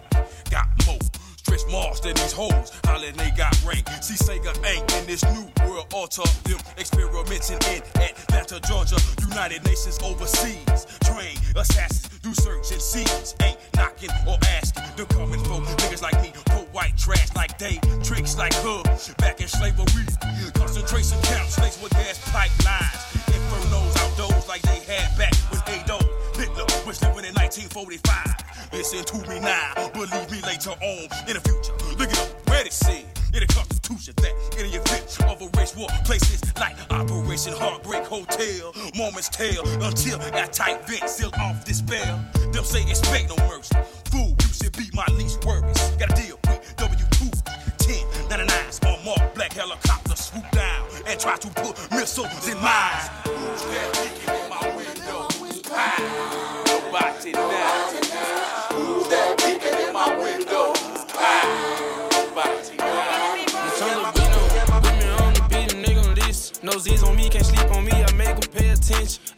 Got 0.50 0.68
more. 0.86 1.00
Stretch 1.36 1.68
marks 1.70 2.00
than 2.00 2.16
these 2.16 2.32
hoes. 2.32 2.72
Holla, 2.86 3.12
they 3.12 3.32
got 3.36 3.52
rank. 3.66 3.88
See, 4.02 4.16
Sega 4.16 4.56
ain't 4.64 4.88
in 4.96 5.06
this 5.06 5.24
new 5.36 5.52
world 5.68 5.92
alter 5.94 6.24
them. 6.44 6.60
Experimenting 6.78 7.60
in 7.74 7.82
Atlanta, 8.00 8.62
Georgia. 8.62 8.96
United 9.20 9.66
Nations 9.66 10.00
overseas. 10.02 10.88
Train 11.04 11.36
assassins, 11.56 12.20
do 12.20 12.34
search 12.34 12.72
and 12.72 12.82
seize. 12.82 13.36
Ain't 13.44 13.58
knocking 13.76 14.10
or 14.26 14.38
asking. 14.56 14.84
They're 14.96 15.06
coming 15.08 15.44
for 15.44 15.60
niggas 15.84 16.02
like 16.02 16.22
me. 16.22 16.32
White 16.72 16.96
trash 16.98 17.36
like 17.36 17.58
they. 17.58 17.80
Tricks 18.04 18.38
like 18.38 18.54
her. 18.64 18.84
Back 19.18 19.42
in 19.42 19.50
slavery. 19.50 20.08
Concentration 20.54 21.20
camps 21.24 21.60
laced 21.60 21.84
with 21.84 21.92
gas 21.92 22.20
pipelines. 22.32 23.04
Infernos 23.36 23.98
outdoors 24.00 24.48
like 24.48 24.62
they 24.62 24.80
had 24.88 25.18
back 25.18 25.36
when 25.52 25.62
Adolf 25.76 26.08
Hitler 26.38 26.64
was 26.86 27.02
living 27.02 27.26
in 27.26 27.34
1945. 27.36 28.47
Listen 28.72 29.04
to 29.06 29.30
me 29.30 29.40
now, 29.40 29.74
believe 29.94 30.32
me 30.32 30.42
later 30.42 30.72
on 30.72 31.08
in 31.28 31.34
the 31.34 31.42
future. 31.42 31.74
Look 31.98 32.12
at 32.12 32.36
where 32.50 32.66
it 32.66 32.74
said 32.74 33.06
in 33.34 33.40
the 33.40 33.48
Constitution 33.48 34.14
that 34.18 34.34
in 34.58 34.70
the 34.70 34.78
event 34.78 35.18
of 35.24 35.42
a 35.42 35.58
race 35.58 35.76
war, 35.76 35.88
places 36.06 36.42
like 36.60 36.76
Operation 36.92 37.54
Heartbreak 37.54 38.06
Hotel, 38.06 38.74
moments 38.96 39.30
tell 39.30 39.66
until 39.82 40.18
that 40.20 40.54
tight 40.54 40.88
vent 40.88 41.10
seal 41.10 41.32
off 41.40 41.66
this 41.66 41.80
spell. 41.80 42.20
Them 42.52 42.64
say 42.64 42.82
expect 42.90 43.30
no 43.30 43.48
mercy. 43.48 43.76
Fool, 44.12 44.36
you 44.42 44.54
should 44.54 44.76
be 44.78 44.90
my 44.94 45.06
least 45.14 45.44
worries. 45.46 45.80
Gotta 45.98 46.16
deal 46.22 46.38
with 46.48 46.76
W2 46.78 47.44
10 47.78 47.96
99s 48.30 48.86
on 48.86 49.06
mark 49.06 49.34
black 49.36 49.54
helicopter 49.54 50.16
swoop 50.16 50.50
down 50.52 50.88
and 51.08 51.20
try 51.20 51.38
to 51.38 51.48
put 51.50 51.76
missiles 51.92 52.48
in 52.48 52.58
mines. 52.62 53.27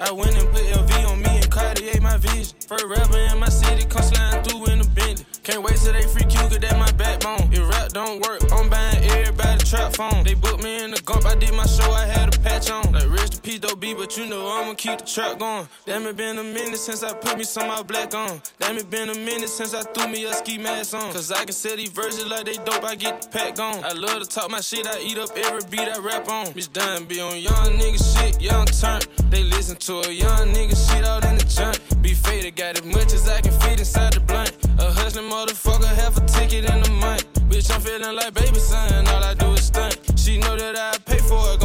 I 0.02 0.12
went 0.12 0.32
and 0.38 0.50
put 0.50 0.64
LV 0.64 1.10
on 1.10 1.22
me 1.22 1.30
and 1.30 1.52
Cartier 1.52 2.00
my 2.00 2.16
vision. 2.16 2.56
First 2.66 2.86
rapper 2.86 3.18
in 3.18 3.38
my 3.38 3.50
city, 3.50 3.86
come 3.86 4.02
sliding 4.02 4.44
through 4.44 4.72
in 4.72 4.80
the 4.80 4.88
Bentley. 4.96 5.26
Can't 5.44 5.62
wait 5.62 5.76
till 5.76 5.92
they 5.92 6.04
free 6.04 6.24
Q, 6.24 6.40
cause 6.40 6.58
that 6.58 6.80
my 6.80 6.90
backbone. 6.94 7.52
If 7.52 7.68
rap 7.70 7.90
don't 7.90 8.22
work, 8.22 8.40
I'm 8.50 8.70
buying 8.70 9.04
everybody 9.04 9.62
trap 9.66 9.94
phone. 9.96 10.24
They 10.24 10.36
booked 10.36 10.64
me 10.64 10.84
in 10.84 10.92
the 10.92 11.02
gump, 11.02 11.26
I 11.26 11.36
did 11.36 11.54
my 11.54 11.66
show, 11.66 11.92
I 11.92 12.06
had 12.06 12.29
a 12.60 12.72
patch 12.72 12.72
on. 12.72 12.92
Like 12.92 13.10
rest 13.10 13.36
in 13.36 13.40
peace, 13.42 13.60
though, 13.60 13.76
B, 13.76 13.94
but 13.94 14.18
you 14.18 14.26
know 14.28 14.48
I'ma 14.48 14.74
keep 14.74 15.00
the 15.00 15.06
trap 15.06 15.40
going. 15.40 15.68
Damn, 15.86 16.06
it 16.06 16.16
been 16.16 16.38
a 16.38 16.44
minute 16.44 16.78
since 16.78 17.04
I 17.04 17.14
put 17.14 17.38
me 17.38 17.44
some 17.44 17.70
out 17.70 17.88
black 17.88 18.14
on. 18.14 18.42
Damn, 18.60 18.78
it 18.78 18.90
been 18.90 19.10
a 19.10 19.16
minute 19.16 19.50
since 19.50 19.74
I 19.74 19.84
threw 19.84 20.08
me 20.08 20.26
a 20.26 20.34
ski 20.34 20.58
mask 20.58 20.94
on. 20.94 21.12
Cause 21.14 21.32
I 21.32 21.44
can 21.46 21.54
sell 21.54 21.76
these 21.76 21.90
verses 21.90 22.26
like 22.28 22.46
they 22.46 22.56
dope, 22.56 22.84
I 22.84 22.96
get 22.96 23.22
the 23.22 23.30
pack 23.30 23.60
on. 23.60 23.84
I 23.84 23.94
love 23.94 24.22
to 24.22 24.28
talk 24.28 24.50
my 24.50 24.62
shit, 24.62 24.88
I 24.88 25.00
eat 25.00 25.18
up 25.18 25.30
every 25.38 25.62
beat 25.70 25.88
I 25.88 26.00
rap 26.00 26.28
on. 26.30 26.48
Bitch, 26.48 26.72
done 26.72 27.06
be 27.06 27.22
on 27.22 27.38
young 27.38 27.78
nigga 27.80 28.00
shit, 28.00 28.42
young 28.42 28.66
turn. 28.66 29.02
They 29.30 29.44
listen 29.44 29.76
to 29.78 30.02
a 30.10 30.12
young 30.12 30.54
nigga 30.54 30.76
shit 30.76 31.06
out 31.06 31.26
in 31.26 31.38
the 31.38 31.46
junk. 31.46 31.80
Be 32.02 32.14
faded, 32.14 32.56
got 32.56 32.78
as 32.78 32.86
much 32.86 33.14
as 33.14 33.28
I 33.28 33.42
can 33.42 33.54
fit 33.62 33.80
inside 33.80 34.14
the 34.14 34.20
blunt. 34.22 34.58
A 34.80 34.92
hustling 34.92 35.30
motherfucker, 35.30 35.94
half 35.96 36.18
a 36.18 36.26
ticket 36.26 36.70
in 36.70 36.82
the 36.82 36.92
month. 36.92 37.26
Bitch, 37.50 37.74
I'm 37.74 37.82
feeling 37.82 38.16
like 38.16 38.34
baby 38.34 38.60
son, 38.60 39.08
all 39.08 39.24
I 39.24 39.34
do 39.34 39.52
is 39.54 39.66
stunt. 39.66 39.98
She 40.16 40.38
know 40.38 40.56
that 40.56 40.76
I 40.78 40.98
pay 41.00 41.18
for 41.18 41.42
it, 41.54 41.60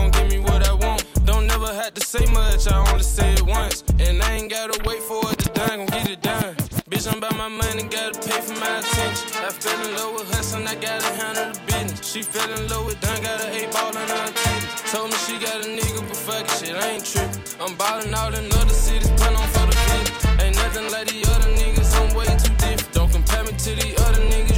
never 1.65 1.81
had 1.81 1.95
to 1.95 2.01
say 2.01 2.25
much, 2.27 2.67
I 2.69 2.77
only 2.91 3.03
say 3.03 3.33
it 3.33 3.43
once. 3.43 3.85
And 3.99 4.23
I 4.23 4.33
ain't 4.33 4.51
gotta 4.51 4.77
wait 4.85 5.01
for 5.01 5.21
it 5.33 5.39
to 5.39 5.49
done, 5.51 5.79
gon' 5.79 5.87
get 5.87 6.11
it 6.11 6.21
done. 6.21 6.55
Bitch, 6.91 7.11
I'm 7.11 7.19
about 7.19 7.37
my 7.37 7.49
money, 7.49 7.85
gotta 7.85 8.19
pay 8.21 8.41
for 8.41 8.59
my 8.61 8.79
attention. 8.81 9.29
I 9.41 9.51
fell 9.51 9.81
in 9.87 9.95
love 9.97 10.13
with 10.15 10.29
hustling, 10.35 10.67
I 10.67 10.75
gotta 10.75 11.11
handle 11.21 11.53
the 11.53 11.61
business. 11.67 12.13
She 12.13 12.23
fell 12.23 12.51
in 12.53 12.69
love 12.69 12.87
with 12.87 13.01
done, 13.01 13.23
got 13.23 13.41
a 13.41 13.49
eight 13.59 13.73
ball 13.73 13.91
in 13.91 14.09
her 14.09 14.29
titties. 14.41 14.93
Told 14.93 15.11
me 15.11 15.17
she 15.27 15.35
got 15.39 15.65
a 15.65 15.69
nigga, 15.69 16.01
but 16.09 16.17
fuck 16.17 16.45
it, 16.45 16.51
shit, 16.59 16.77
I 16.77 16.89
ain't 16.95 17.05
trippin'. 17.05 17.41
I'm 17.61 17.75
ballin' 17.77 18.15
out 18.15 18.35
in 18.35 18.45
other 18.61 18.77
cities, 18.87 19.11
put 19.13 19.33
on 19.33 19.49
for 19.55 19.67
the 19.71 19.77
business. 19.89 20.43
Ain't 20.43 20.57
nothing 20.57 20.87
like 20.93 21.09
the 21.09 21.21
other 21.33 21.51
niggas, 21.61 21.93
I'm 21.97 22.15
way 22.15 22.29
too 22.45 22.53
different. 22.61 22.93
Don't 22.93 23.11
compare 23.11 23.45
me 23.45 23.53
to 23.53 23.73
the 23.81 23.89
other 24.05 24.23
niggas, 24.33 24.54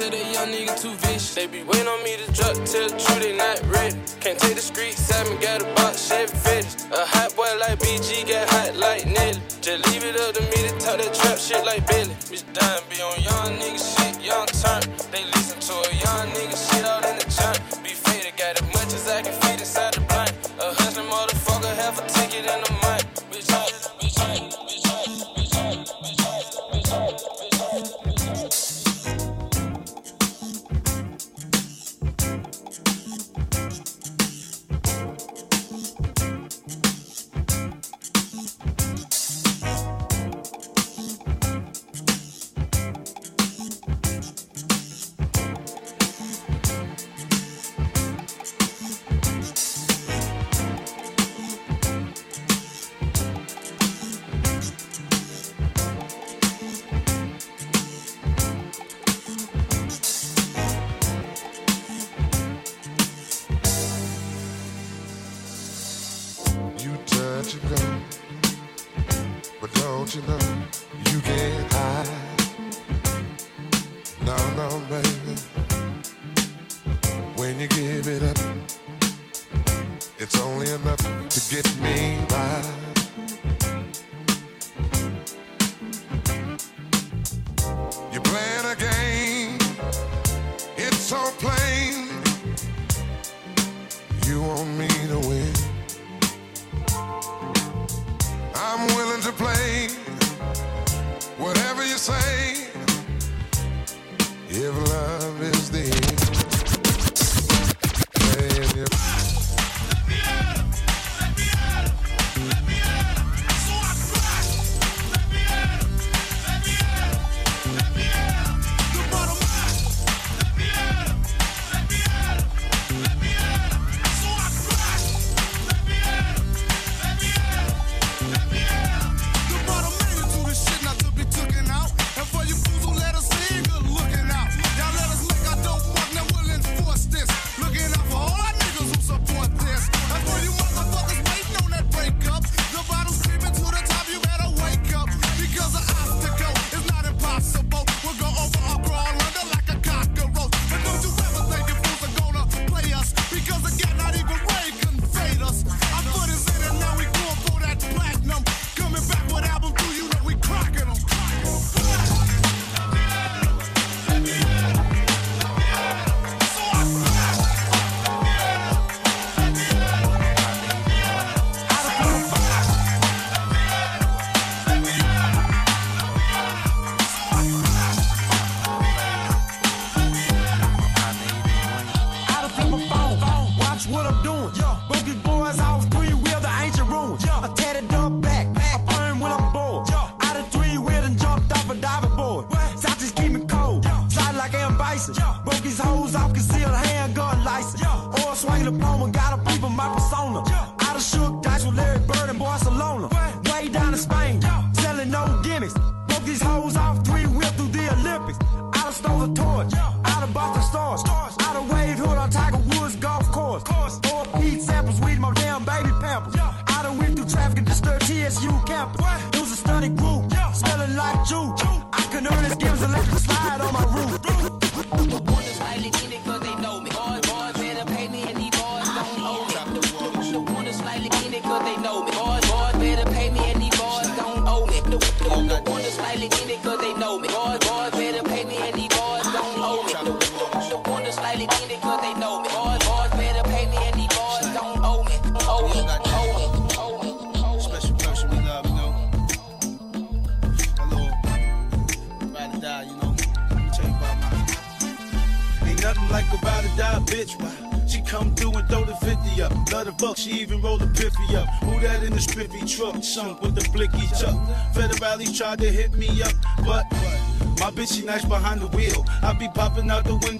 said 0.00 0.12
that 0.12 0.32
young 0.32 0.48
nigga 0.48 0.80
too 0.80 0.94
vicious. 1.04 1.34
They 1.34 1.46
be 1.46 1.62
waiting 1.62 1.86
on 1.86 2.02
me 2.02 2.16
to 2.16 2.32
drop, 2.32 2.54
tell 2.64 2.88
the 2.88 2.96
truth, 2.96 3.20
they 3.20 3.36
not 3.36 3.60
ready. 3.68 4.00
Can't 4.20 4.38
take 4.38 4.54
the 4.56 4.62
streets, 4.62 5.12
at 5.12 5.28
me, 5.28 5.36
got 5.36 5.60
a 5.60 5.66
box, 5.76 6.08
Chevy 6.08 6.34
fetish. 6.36 6.88
A 6.92 7.04
hot 7.04 7.36
boy 7.36 7.50
like 7.60 7.78
BG, 7.80 8.26
got 8.26 8.48
hot 8.48 8.76
like 8.76 9.04
Nelly. 9.06 9.40
Just 9.60 9.86
leave 9.88 10.04
it 10.04 10.16
up 10.16 10.34
to 10.34 10.42
me 10.42 10.58
to 10.68 10.72
talk 10.80 10.96
that 10.96 11.12
trap 11.12 11.36
shit 11.36 11.64
like 11.64 11.86
Billy. 11.86 12.14
Bitch, 12.32 12.44
dime 12.54 12.82
be 12.88 12.96
on 13.02 13.20
young 13.20 13.52
nigga 13.60 13.80
shit, 13.92 14.16
young 14.24 14.46
turn. 14.46 14.80
They 15.12 15.29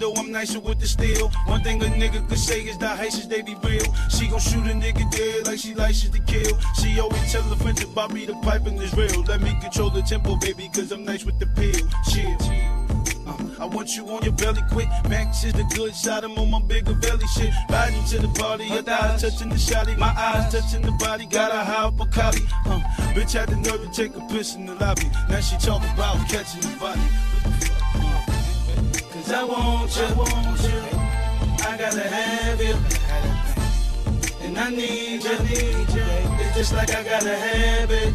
window, 0.01 0.19
I'm 0.19 0.31
nicer 0.31 0.59
with 0.59 0.79
the 0.79 0.87
steel. 0.87 1.29
One 1.45 1.61
thing 1.61 1.81
a 1.81 1.85
nigga 1.85 2.27
could 2.27 2.37
say 2.37 2.61
is 2.61 2.77
that 2.79 2.97
Haitians, 2.97 3.27
they 3.27 3.41
be 3.41 3.55
real. 3.63 3.85
She 4.09 4.27
gon' 4.27 4.39
shoot 4.39 4.65
a 4.65 4.73
nigga 4.73 5.09
dead 5.11 5.47
like 5.47 5.59
she 5.59 5.73
likes 5.75 6.01
to 6.01 6.19
kill. 6.19 6.57
She 6.81 6.99
always 6.99 7.31
tell 7.31 7.43
her 7.43 7.55
friends 7.55 7.85
that 7.85 8.13
me, 8.13 8.25
the 8.25 8.33
pipe 8.35 8.63
piping 8.63 8.77
is 8.81 8.93
real. 8.93 9.21
Let 9.23 9.41
me 9.41 9.55
control 9.61 9.89
the 9.89 10.01
tempo, 10.01 10.35
baby, 10.37 10.69
cause 10.73 10.91
I'm 10.91 11.05
nice 11.05 11.23
with 11.25 11.39
the 11.39 11.45
pill. 11.47 11.87
Chill. 12.09 12.37
Uh, 13.27 13.63
I 13.63 13.65
want 13.65 13.95
you 13.95 14.07
on 14.09 14.23
your 14.23 14.33
belly 14.33 14.61
quick. 14.71 14.89
Max 15.07 15.43
is 15.43 15.53
the 15.53 15.63
good 15.75 15.93
side, 15.93 16.23
I'm 16.23 16.37
on 16.37 16.49
my 16.49 16.61
bigger 16.61 16.95
belly 16.95 17.27
shit. 17.27 17.53
Riding 17.69 18.03
to 18.05 18.19
the 18.19 18.29
party, 18.39 18.67
her 18.69 18.81
thighs 18.81 19.21
touching 19.21 19.49
the 19.49 19.55
shotty. 19.55 19.97
My 19.97 20.13
eyes 20.17 20.51
touching 20.51 20.81
the 20.81 20.91
body, 20.93 21.25
got 21.27 21.51
a 21.51 21.63
high 21.63 21.85
up 21.85 21.99
a 21.99 22.05
collie. 22.07 22.47
Uh, 22.65 22.81
bitch 23.13 23.33
had 23.33 23.49
the 23.49 23.57
nerve 23.57 23.81
to 23.81 23.91
take 23.91 24.15
a 24.15 24.21
piss 24.27 24.55
in 24.55 24.65
the 24.65 24.75
lobby. 24.75 25.09
Now 25.29 25.39
she 25.41 25.57
talk 25.57 25.83
about 25.93 26.17
catching 26.27 26.61
the 26.61 26.75
body. 26.79 27.80
I 29.33 29.43
want 29.45 29.95
you. 29.95 30.05
I 31.65 31.77
gotta 31.77 32.01
have 32.01 32.61
you. 32.61 32.75
And 34.41 34.57
I 34.57 34.69
need 34.69 35.23
you, 35.23 35.39
need 35.39 35.89
you. 35.89 36.03
It's 36.39 36.57
just 36.57 36.73
like 36.73 36.89
I 36.93 37.03
gotta 37.03 37.37
have 37.37 37.91
it. 37.91 38.13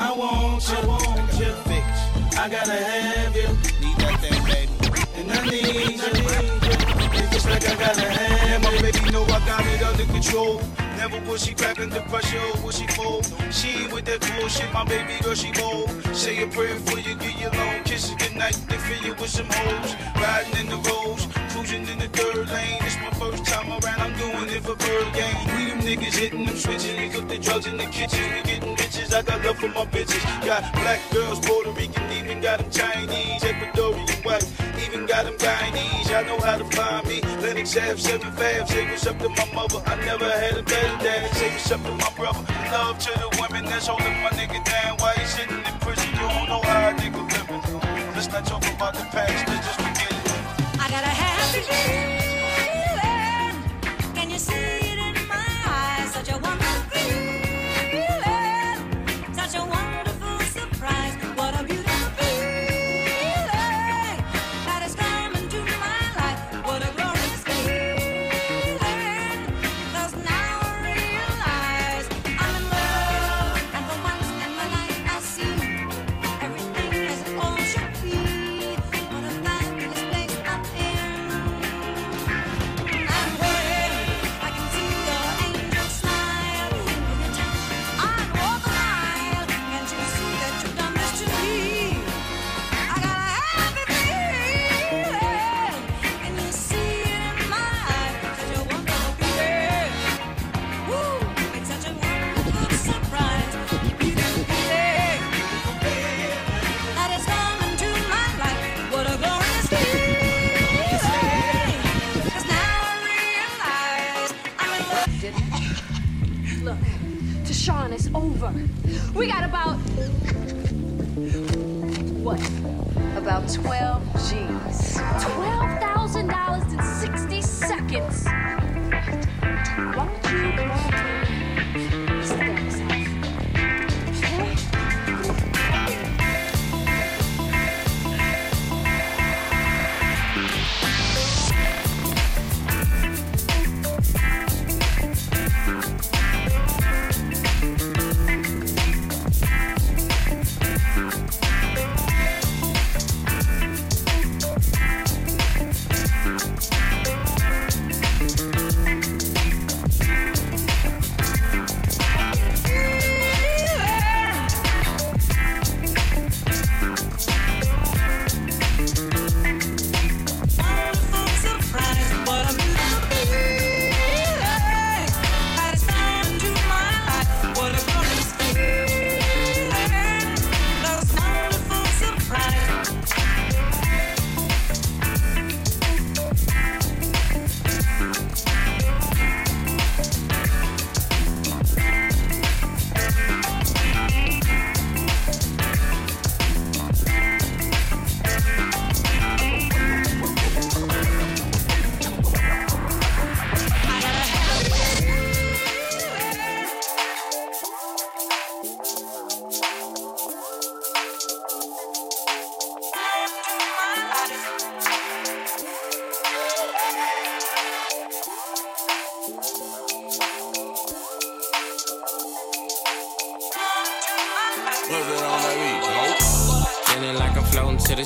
I 0.00 0.12
want 0.12 0.68
you, 0.68 0.76
I 0.76 0.86
want 0.86 1.38
you. 1.38 1.54
I 2.38 2.48
gotta 2.48 2.72
have 2.72 3.36
you. 3.36 3.48
Need 3.80 3.96
that 3.98 4.20
thing, 4.20 4.44
baby. 4.44 4.72
And 5.14 5.32
I 5.32 5.44
need 5.46 5.64
you, 5.64 5.82
need 5.82 6.00
you. 6.00 6.76
It's 7.14 7.30
just 7.32 7.46
like 7.46 7.68
I 7.68 7.76
gotta 7.76 8.10
have 8.10 8.62
it. 8.62 8.64
My 8.64 8.82
baby 8.82 9.10
know 9.12 9.22
I 9.24 9.38
got 9.46 9.64
it 9.66 9.82
under 9.82 10.04
control. 10.06 10.60
Never 11.08 11.30
was 11.30 11.46
she 11.46 11.54
cracking 11.54 11.90
the 11.90 12.00
pressure, 12.10 12.40
or 12.40 12.66
was 12.66 12.78
she 12.78 12.86
fold? 12.88 13.32
She 13.52 13.86
with 13.94 14.06
that 14.06 14.20
bullshit, 14.26 14.72
my 14.72 14.84
baby 14.84 15.22
girl, 15.22 15.36
she 15.36 15.52
bold. 15.52 15.88
Say 16.12 16.42
a 16.42 16.48
prayer 16.48 16.74
for 16.80 16.98
you, 16.98 17.14
give 17.14 17.38
you 17.38 17.48
long 17.50 17.84
kisses 17.84 18.16
goodnight. 18.18 18.58
They 18.68 18.76
fill 18.76 19.06
you 19.06 19.14
with 19.14 19.30
some 19.30 19.46
hoes. 19.46 19.94
Riding 20.16 20.58
in 20.62 20.66
the 20.66 20.82
roads, 20.90 21.28
cruising 21.66 21.88
in 21.88 21.98
the 21.98 22.08
third 22.08 22.48
lane. 22.48 22.78
It's 22.82 22.96
my 22.98 23.10
first 23.18 23.44
time 23.44 23.68
around, 23.70 24.00
I'm 24.00 24.16
doing 24.18 24.48
it 24.48 24.62
for 24.62 24.76
bird 24.76 25.12
game. 25.14 25.36
We 25.56 25.66
them 25.70 25.80
niggas 25.80 26.16
hitting 26.16 26.44
them 26.46 26.56
switches. 26.56 26.96
We 26.96 27.08
cook 27.08 27.28
the 27.28 27.38
drugs 27.38 27.66
in 27.66 27.76
the 27.76 27.86
kitchen. 27.86 28.22
We 28.34 28.42
getting 28.42 28.76
bitches. 28.76 29.12
I 29.12 29.22
got 29.22 29.44
love 29.44 29.58
for 29.58 29.68
my 29.68 29.84
bitches. 29.86 30.22
Got 30.44 30.72
black 30.74 31.00
girls, 31.12 31.40
Puerto 31.40 31.70
Rican, 31.72 32.10
even 32.12 32.40
got 32.40 32.58
them 32.60 32.70
Chinese, 32.70 33.42
Ecuadorian 33.42 34.24
white, 34.24 34.46
even 34.84 35.06
got 35.06 35.24
them 35.24 35.34
Guyanese. 35.34 36.10
Y'all 36.10 36.24
know 36.24 36.38
how 36.38 36.56
to 36.56 36.64
find 36.76 37.06
me. 37.08 37.20
Lenox 37.42 37.76
Ave, 37.76 37.98
7 37.98 38.32
Fab. 38.32 38.68
Say 38.68 38.90
what's 38.90 39.06
up 39.06 39.18
to 39.18 39.28
my 39.28 39.46
mother. 39.52 39.82
I 39.86 39.96
never 40.04 40.30
had 40.30 40.56
a 40.56 40.62
better 40.62 40.96
dad. 41.02 41.34
Say 41.34 41.50
what's 41.50 41.70
up 41.70 41.82
to 41.82 41.92
my 41.92 42.10
brother. 42.16 42.44
Love 42.70 42.98
to 42.98 43.12
the 43.18 43.28
women 43.40 43.64
that's 43.64 43.86
holding 43.86 44.18
my 44.22 44.30
nigga 44.30 44.64
down 44.64 44.96
Why 44.98 45.14
he's 45.18 45.30
sitting 45.30 45.58
in 45.58 45.78
prison. 45.80 46.08
You 46.14 46.26
don't 46.30 46.48
know 46.48 46.62
how 46.62 46.90
a 46.90 46.94
nigga 46.94 47.22
living. 47.32 48.14
Let's 48.14 48.28
not 48.28 48.46
talk 48.46 48.62
about 48.74 48.94
the 48.94 49.04
past. 49.10 49.48
Let's 49.48 49.66
just 49.66 49.85
happy 51.86 52.15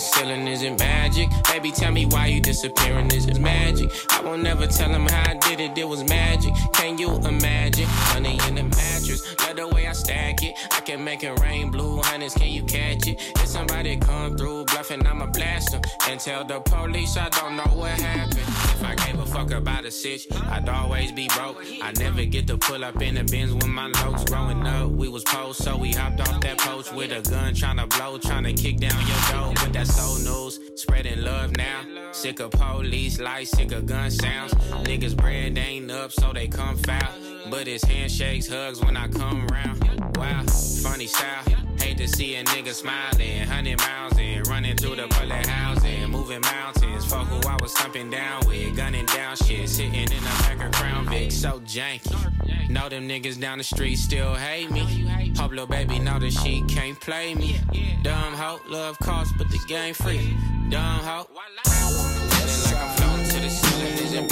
ceiling, 0.00 0.46
is 0.48 0.62
it 0.62 0.78
magic? 0.78 1.28
Baby, 1.48 1.70
tell 1.70 1.92
me 1.92 2.06
why 2.06 2.26
you 2.26 2.40
disappearing, 2.40 3.10
is 3.12 3.26
it 3.26 3.38
magic? 3.38 3.90
I 4.10 4.22
won't 4.22 4.42
never 4.42 4.66
tell 4.66 4.90
him 4.90 5.06
how 5.06 5.30
I 5.30 5.34
did 5.34 5.60
it, 5.60 5.76
it 5.78 5.88
was 5.88 6.02
magic. 6.04 6.52
Can 6.72 6.98
you 6.98 7.16
imagine? 7.16 7.86
Honey 7.86 8.38
in 8.48 8.54
the 8.56 8.64
mattress, 8.64 9.36
love 9.42 9.56
the 9.56 9.68
way 9.68 9.86
I 9.86 9.92
stack 9.92 10.42
it. 10.42 10.54
I 10.72 10.80
can 10.80 11.04
make 11.04 11.22
it 11.22 11.38
rain 11.40 11.70
blue, 11.70 12.00
Honey, 12.02 12.28
can 12.30 12.48
you 12.48 12.62
catch 12.62 13.06
it? 13.06 13.20
If 13.36 13.46
somebody 13.46 13.96
come 13.96 14.36
through 14.36 14.59
bluffing, 14.90 15.06
I'ma 15.06 15.26
blast. 15.26 15.76
And 16.08 16.20
tell 16.20 16.44
the 16.44 16.60
police 16.60 17.16
I 17.16 17.28
don't 17.28 17.56
know 17.56 17.70
what 17.74 17.90
happened. 17.92 18.38
If 18.38 18.84
I 18.84 18.94
gave 18.94 19.18
a 19.18 19.26
fuck 19.26 19.50
about 19.50 19.84
a 19.84 19.90
sitch, 19.90 20.26
I'd 20.32 20.68
always 20.68 21.12
be 21.12 21.28
broke. 21.28 21.62
I 21.82 21.92
never 21.92 22.24
get 22.24 22.46
to 22.48 22.58
pull 22.58 22.84
up 22.84 23.00
in 23.02 23.14
the 23.14 23.24
bins 23.24 23.52
with 23.52 23.66
my 23.66 23.90
lokes. 23.90 24.26
Growing 24.28 24.66
up, 24.66 24.90
we 24.90 25.08
was 25.08 25.22
post, 25.24 25.62
so 25.62 25.76
we 25.76 25.92
hopped 25.92 26.20
off 26.20 26.40
that 26.40 26.58
post 26.58 26.94
with 26.94 27.12
a 27.12 27.28
gun, 27.30 27.54
tryna 27.54 27.88
blow, 27.90 28.18
tryna 28.18 28.56
kick 28.60 28.78
down 28.78 29.00
your 29.06 29.20
door. 29.32 29.54
But 29.56 29.72
that's 29.72 29.94
so 29.94 30.16
news, 30.30 30.58
spreading 30.76 31.22
love 31.22 31.56
now. 31.56 31.82
Sick 32.12 32.40
of 32.40 32.50
police 32.50 33.20
lights, 33.20 33.50
sick 33.50 33.72
of 33.72 33.86
gun 33.86 34.10
sounds. 34.10 34.52
Niggas' 34.84 35.16
bread 35.16 35.56
ain't 35.58 35.90
up, 35.90 36.12
so 36.12 36.32
they 36.32 36.48
come 36.48 36.76
foul. 36.78 37.12
But 37.50 37.68
it's 37.68 37.84
handshakes, 37.84 38.48
hugs 38.48 38.80
when 38.80 38.96
I 38.96 39.08
come 39.08 39.46
round. 39.48 40.16
Wow, 40.16 40.42
funny 40.82 41.06
style. 41.06 41.59
Hate 41.80 41.96
to 41.98 42.08
see 42.08 42.36
a 42.36 42.44
nigga 42.44 42.72
smiling, 42.72 43.40
hundred 43.46 43.78
miles 43.78 44.18
in, 44.18 44.42
running 44.44 44.76
through 44.76 44.96
the 44.96 45.06
bullet 45.08 45.46
housing, 45.46 46.10
moving 46.10 46.40
mountains. 46.42 47.04
Fuck 47.06 47.26
who 47.28 47.48
I 47.48 47.56
was 47.60 47.72
thumping 47.72 48.10
down 48.10 48.46
with, 48.46 48.76
gunning 48.76 49.06
down 49.06 49.36
shit, 49.36 49.68
sitting 49.68 49.94
in 49.94 50.06
the 50.08 50.34
back 50.42 50.62
of 50.64 50.72
Crown 50.72 51.08
Vic, 51.08 51.32
so 51.32 51.60
janky. 51.60 52.68
Know 52.68 52.88
them 52.88 53.08
niggas 53.08 53.40
down 53.40 53.58
the 53.58 53.64
street 53.64 53.96
still 53.96 54.34
hate 54.34 54.70
me. 54.70 55.06
Little 55.50 55.66
baby 55.66 55.98
know 55.98 56.18
that 56.18 56.32
she 56.32 56.62
can't 56.68 57.00
play 57.00 57.34
me. 57.34 57.56
Dumb 58.02 58.34
hoe, 58.34 58.60
love 58.68 58.98
cost, 59.00 59.32
but 59.36 59.48
the 59.50 59.58
game 59.66 59.94
free. 59.94 60.36
Dumb 60.68 61.00
hoe. 61.00 61.26
Feeling 61.64 62.62
like 62.64 62.76
I'm 62.76 62.96
floating 62.96 63.28
to 63.28 63.40
the 63.40 63.50
ceiling, 63.50 64.04
is 64.04 64.12
it 64.14 64.28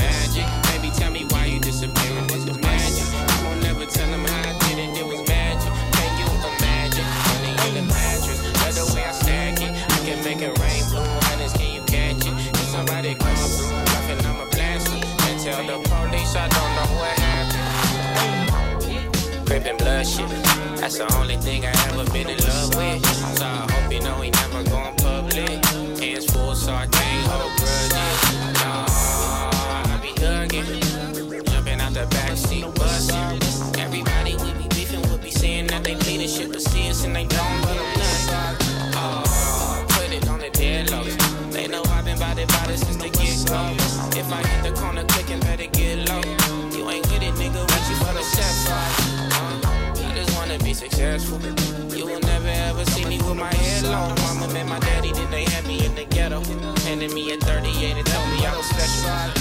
tell 15.50 15.64
the 15.64 15.78
police 15.88 16.34
I 16.36 16.46
don't 16.48 16.72
know 16.76 16.88
what 17.00 17.18
happened. 17.18 17.66
Crippin' 19.46 19.76
blood 19.78 20.06
shit, 20.06 20.28
that's 20.76 20.98
the 20.98 21.06
only 21.16 21.36
thing 21.36 21.64
I 21.64 21.72
ever 21.88 22.04
been 22.12 22.28
in 22.28 22.38
love 22.38 22.74
with. 22.74 23.04
So 23.38 23.46
I 23.46 23.66
hope 23.72 23.92
you 23.92 24.00
know 24.00 24.20
he 24.20 24.30
never 24.30 24.62
going 24.64 24.97
wanna 51.08 51.38
be 51.38 51.60
successful. 51.60 51.96
You 51.96 52.06
will 52.06 52.20
never 52.20 52.48
ever 52.48 52.84
see 52.86 53.04
me 53.04 53.18
with 53.18 53.36
my 53.36 53.52
head 53.52 53.82
low. 53.84 54.14
Mama 54.24 54.52
met 54.52 54.66
my 54.66 54.78
daddy, 54.78 55.12
then 55.12 55.30
they 55.30 55.44
had 55.44 55.66
me 55.66 55.84
in 55.84 55.94
the 55.94 56.04
ghetto. 56.04 56.40
Handed 56.84 57.12
me 57.12 57.32
a 57.32 57.36
38 57.38 57.96
and 57.96 58.06
told 58.06 58.28
me 58.30 58.46
I 58.46 58.56
was 58.56 58.66
special. 58.66 59.37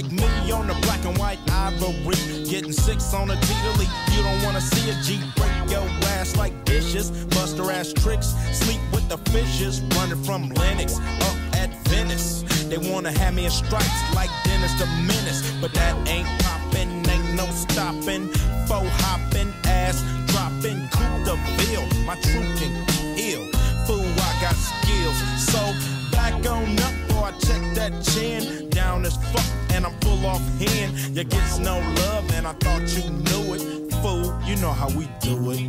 Like 0.00 0.12
me 0.12 0.50
on 0.50 0.66
the 0.66 0.72
black 0.80 1.04
and 1.04 1.18
white 1.18 1.38
ivory, 1.50 2.16
getting 2.48 2.72
six 2.72 3.12
on 3.12 3.30
a 3.30 3.36
to. 3.36 3.86
You 4.12 4.22
don't 4.22 4.42
wanna 4.42 4.62
see 4.62 4.88
a 4.88 4.94
G 5.02 5.20
break 5.36 5.52
your 5.70 5.84
ass 6.16 6.36
like 6.36 6.64
dishes, 6.64 7.10
Buster 7.36 7.70
ass 7.70 7.92
tricks, 7.92 8.28
sleep 8.50 8.80
with 8.94 9.06
the 9.10 9.18
fishes, 9.30 9.82
running 9.96 10.24
from 10.24 10.48
Lennox 10.54 10.96
up 10.96 11.36
at 11.52 11.68
Venice. 11.88 12.44
They 12.70 12.78
wanna 12.78 13.12
have 13.12 13.34
me 13.34 13.44
in 13.44 13.50
stripes 13.50 14.14
like 14.14 14.30
Dennis 14.42 14.72
the 14.80 14.86
Menace, 15.04 15.42
but 15.60 15.74
that 15.74 15.94
ain't 16.08 16.28
poppin', 16.44 17.06
ain't 17.10 17.34
no 17.34 17.44
stopping. 17.52 18.28
Faux 18.66 18.88
hopping, 19.04 19.52
ass 19.64 20.02
dropping, 20.28 20.88
Coupe 20.88 21.24
de 21.26 21.36
Ville, 21.58 22.04
my 22.06 22.14
true 22.22 22.48
can 22.56 22.72
ill. 23.18 23.44
Fool, 23.84 24.08
I 24.16 24.32
got 24.40 24.56
skills. 24.56 25.18
So 25.44 25.60
back 26.10 26.34
on 26.46 26.78
up, 26.78 27.09
I 27.30 27.32
check 27.38 27.62
that 27.76 27.92
chin, 28.02 28.68
down 28.70 29.04
as 29.04 29.16
fuck, 29.30 29.46
and 29.72 29.86
I'm 29.86 29.92
full 30.00 30.26
off 30.26 30.42
hand. 30.58 31.16
You 31.16 31.22
gets 31.22 31.60
no 31.60 31.78
love, 31.78 32.28
and 32.32 32.44
I 32.44 32.54
thought 32.54 32.82
you 32.96 33.08
knew 33.08 33.54
it. 33.54 33.94
Fool, 34.02 34.36
you 34.44 34.56
know 34.56 34.72
how 34.72 34.88
we 34.88 35.08
do 35.20 35.52
it. 35.52 35.60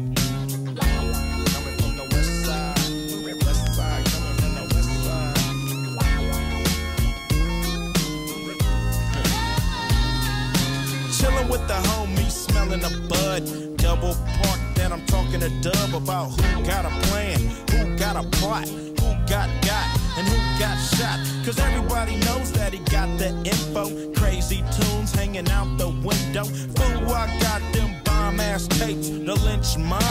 Chilling 11.13 11.47
with 11.47 11.67
the 11.67 11.79
homie, 11.89 12.31
smelling 12.31 12.83
a 12.83 12.89
bud. 13.07 13.77
Double 13.77 14.15
park, 14.41 14.59
then 14.73 14.91
I'm 14.91 15.05
talking 15.05 15.41
to 15.41 15.49
Dub 15.61 15.93
about 15.93 16.29
who 16.29 16.65
got 16.65 16.85
a 16.85 16.89
plan, 17.05 17.39
who 17.69 17.95
got 17.97 18.15
a 18.15 18.27
plot, 18.29 18.67
who 18.67 19.13
got 19.27 19.47
got 19.61 20.00
and 20.17 20.27
who 20.27 20.37
got 20.59 20.75
shot. 20.77 21.19
Cause 21.45 21.59
everybody 21.59 22.15
knows 22.17 22.51
that 22.53 22.73
he 22.73 22.79
got 22.79 23.07
the 23.17 23.29
info. 23.43 24.13
Crazy 24.13 24.63
tunes 24.77 25.11
hanging 25.13 25.49
out 25.49 25.77
the 25.77 25.89
window. 25.89 26.45
Fool, 26.45 27.11
I 27.11 27.27
got 27.39 27.61
them 27.73 27.95
bomb 28.03 28.39
ass 28.39 28.67
tapes. 28.67 29.09
The 29.09 29.35
Lench 29.45 29.77
Mob, 29.77 30.01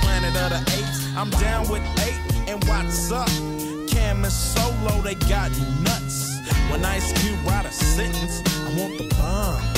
planet 0.00 0.34
of 0.42 0.50
the 0.50 0.60
apes. 0.76 1.06
I'm 1.16 1.30
down 1.30 1.68
with 1.68 1.82
eight, 2.06 2.48
and 2.48 2.62
what's 2.64 3.10
up? 3.10 3.28
Kam 3.88 4.24
and 4.24 4.32
Solo, 4.32 5.00
they 5.02 5.14
got 5.14 5.50
nuts. 5.82 6.38
When 6.70 6.84
Ice 6.84 7.12
Cube 7.20 7.38
write 7.46 7.66
a 7.66 7.72
sentence, 7.72 8.42
I 8.66 8.78
want 8.78 8.98
the 8.98 9.14
bomb. 9.14 9.77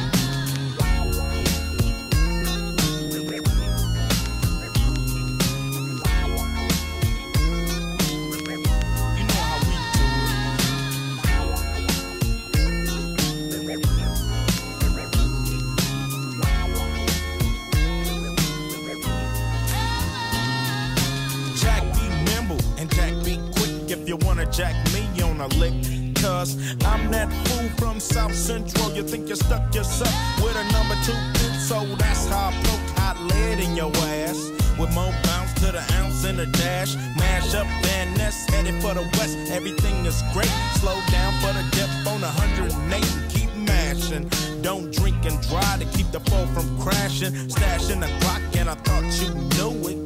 Cause 26.41 26.57
I'm 26.85 27.11
that 27.11 27.29
fool 27.45 27.69
from 27.77 27.99
South 27.99 28.33
Central. 28.33 28.91
You 28.93 29.03
think 29.03 29.29
you 29.29 29.35
stuck 29.35 29.75
yourself 29.75 30.09
with 30.41 30.55
a 30.55 30.65
number 30.73 30.95
two 31.05 31.13
pin, 31.37 31.53
so 31.59 31.85
that's 32.01 32.25
how 32.29 32.49
I 32.49 32.51
poke 32.65 32.97
hot 32.97 33.15
lead 33.29 33.59
in 33.59 33.75
your 33.75 33.91
ass. 34.25 34.49
With 34.79 34.91
more 34.91 35.13
bounce 35.21 35.53
to 35.61 35.71
the 35.71 35.85
ounce 36.01 36.25
and 36.25 36.39
the 36.39 36.47
dash. 36.47 36.95
Mash 37.15 37.53
up 37.53 37.67
Van 37.83 38.17
Ness, 38.17 38.49
headed 38.49 38.81
for 38.81 38.95
the 38.95 39.03
west. 39.19 39.37
Everything 39.51 40.03
is 40.03 40.23
great. 40.33 40.49
Slow 40.81 40.97
down 41.11 41.31
for 41.41 41.53
the 41.53 41.63
depth 41.77 42.07
on 42.07 42.21
108 42.21 42.73
and 42.89 43.31
keep 43.31 43.53
mashing. 43.57 44.25
Don't 44.63 44.91
drink 44.91 45.23
and 45.25 45.39
drive 45.47 45.77
to 45.77 45.85
keep 45.95 46.09
the 46.11 46.21
foe 46.21 46.47
from 46.55 46.65
crashing. 46.81 47.33
Stashing 47.53 48.01
the 48.01 48.09
clock, 48.21 48.41
and 48.57 48.67
I 48.67 48.73
thought 48.81 49.05
you 49.21 49.29
knew 49.53 49.77
it. 49.93 49.97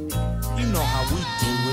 You 0.59 0.67
know 0.67 0.83
how 0.83 1.03
we 1.15 1.21
do 1.39 1.64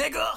nigga. 0.00 0.29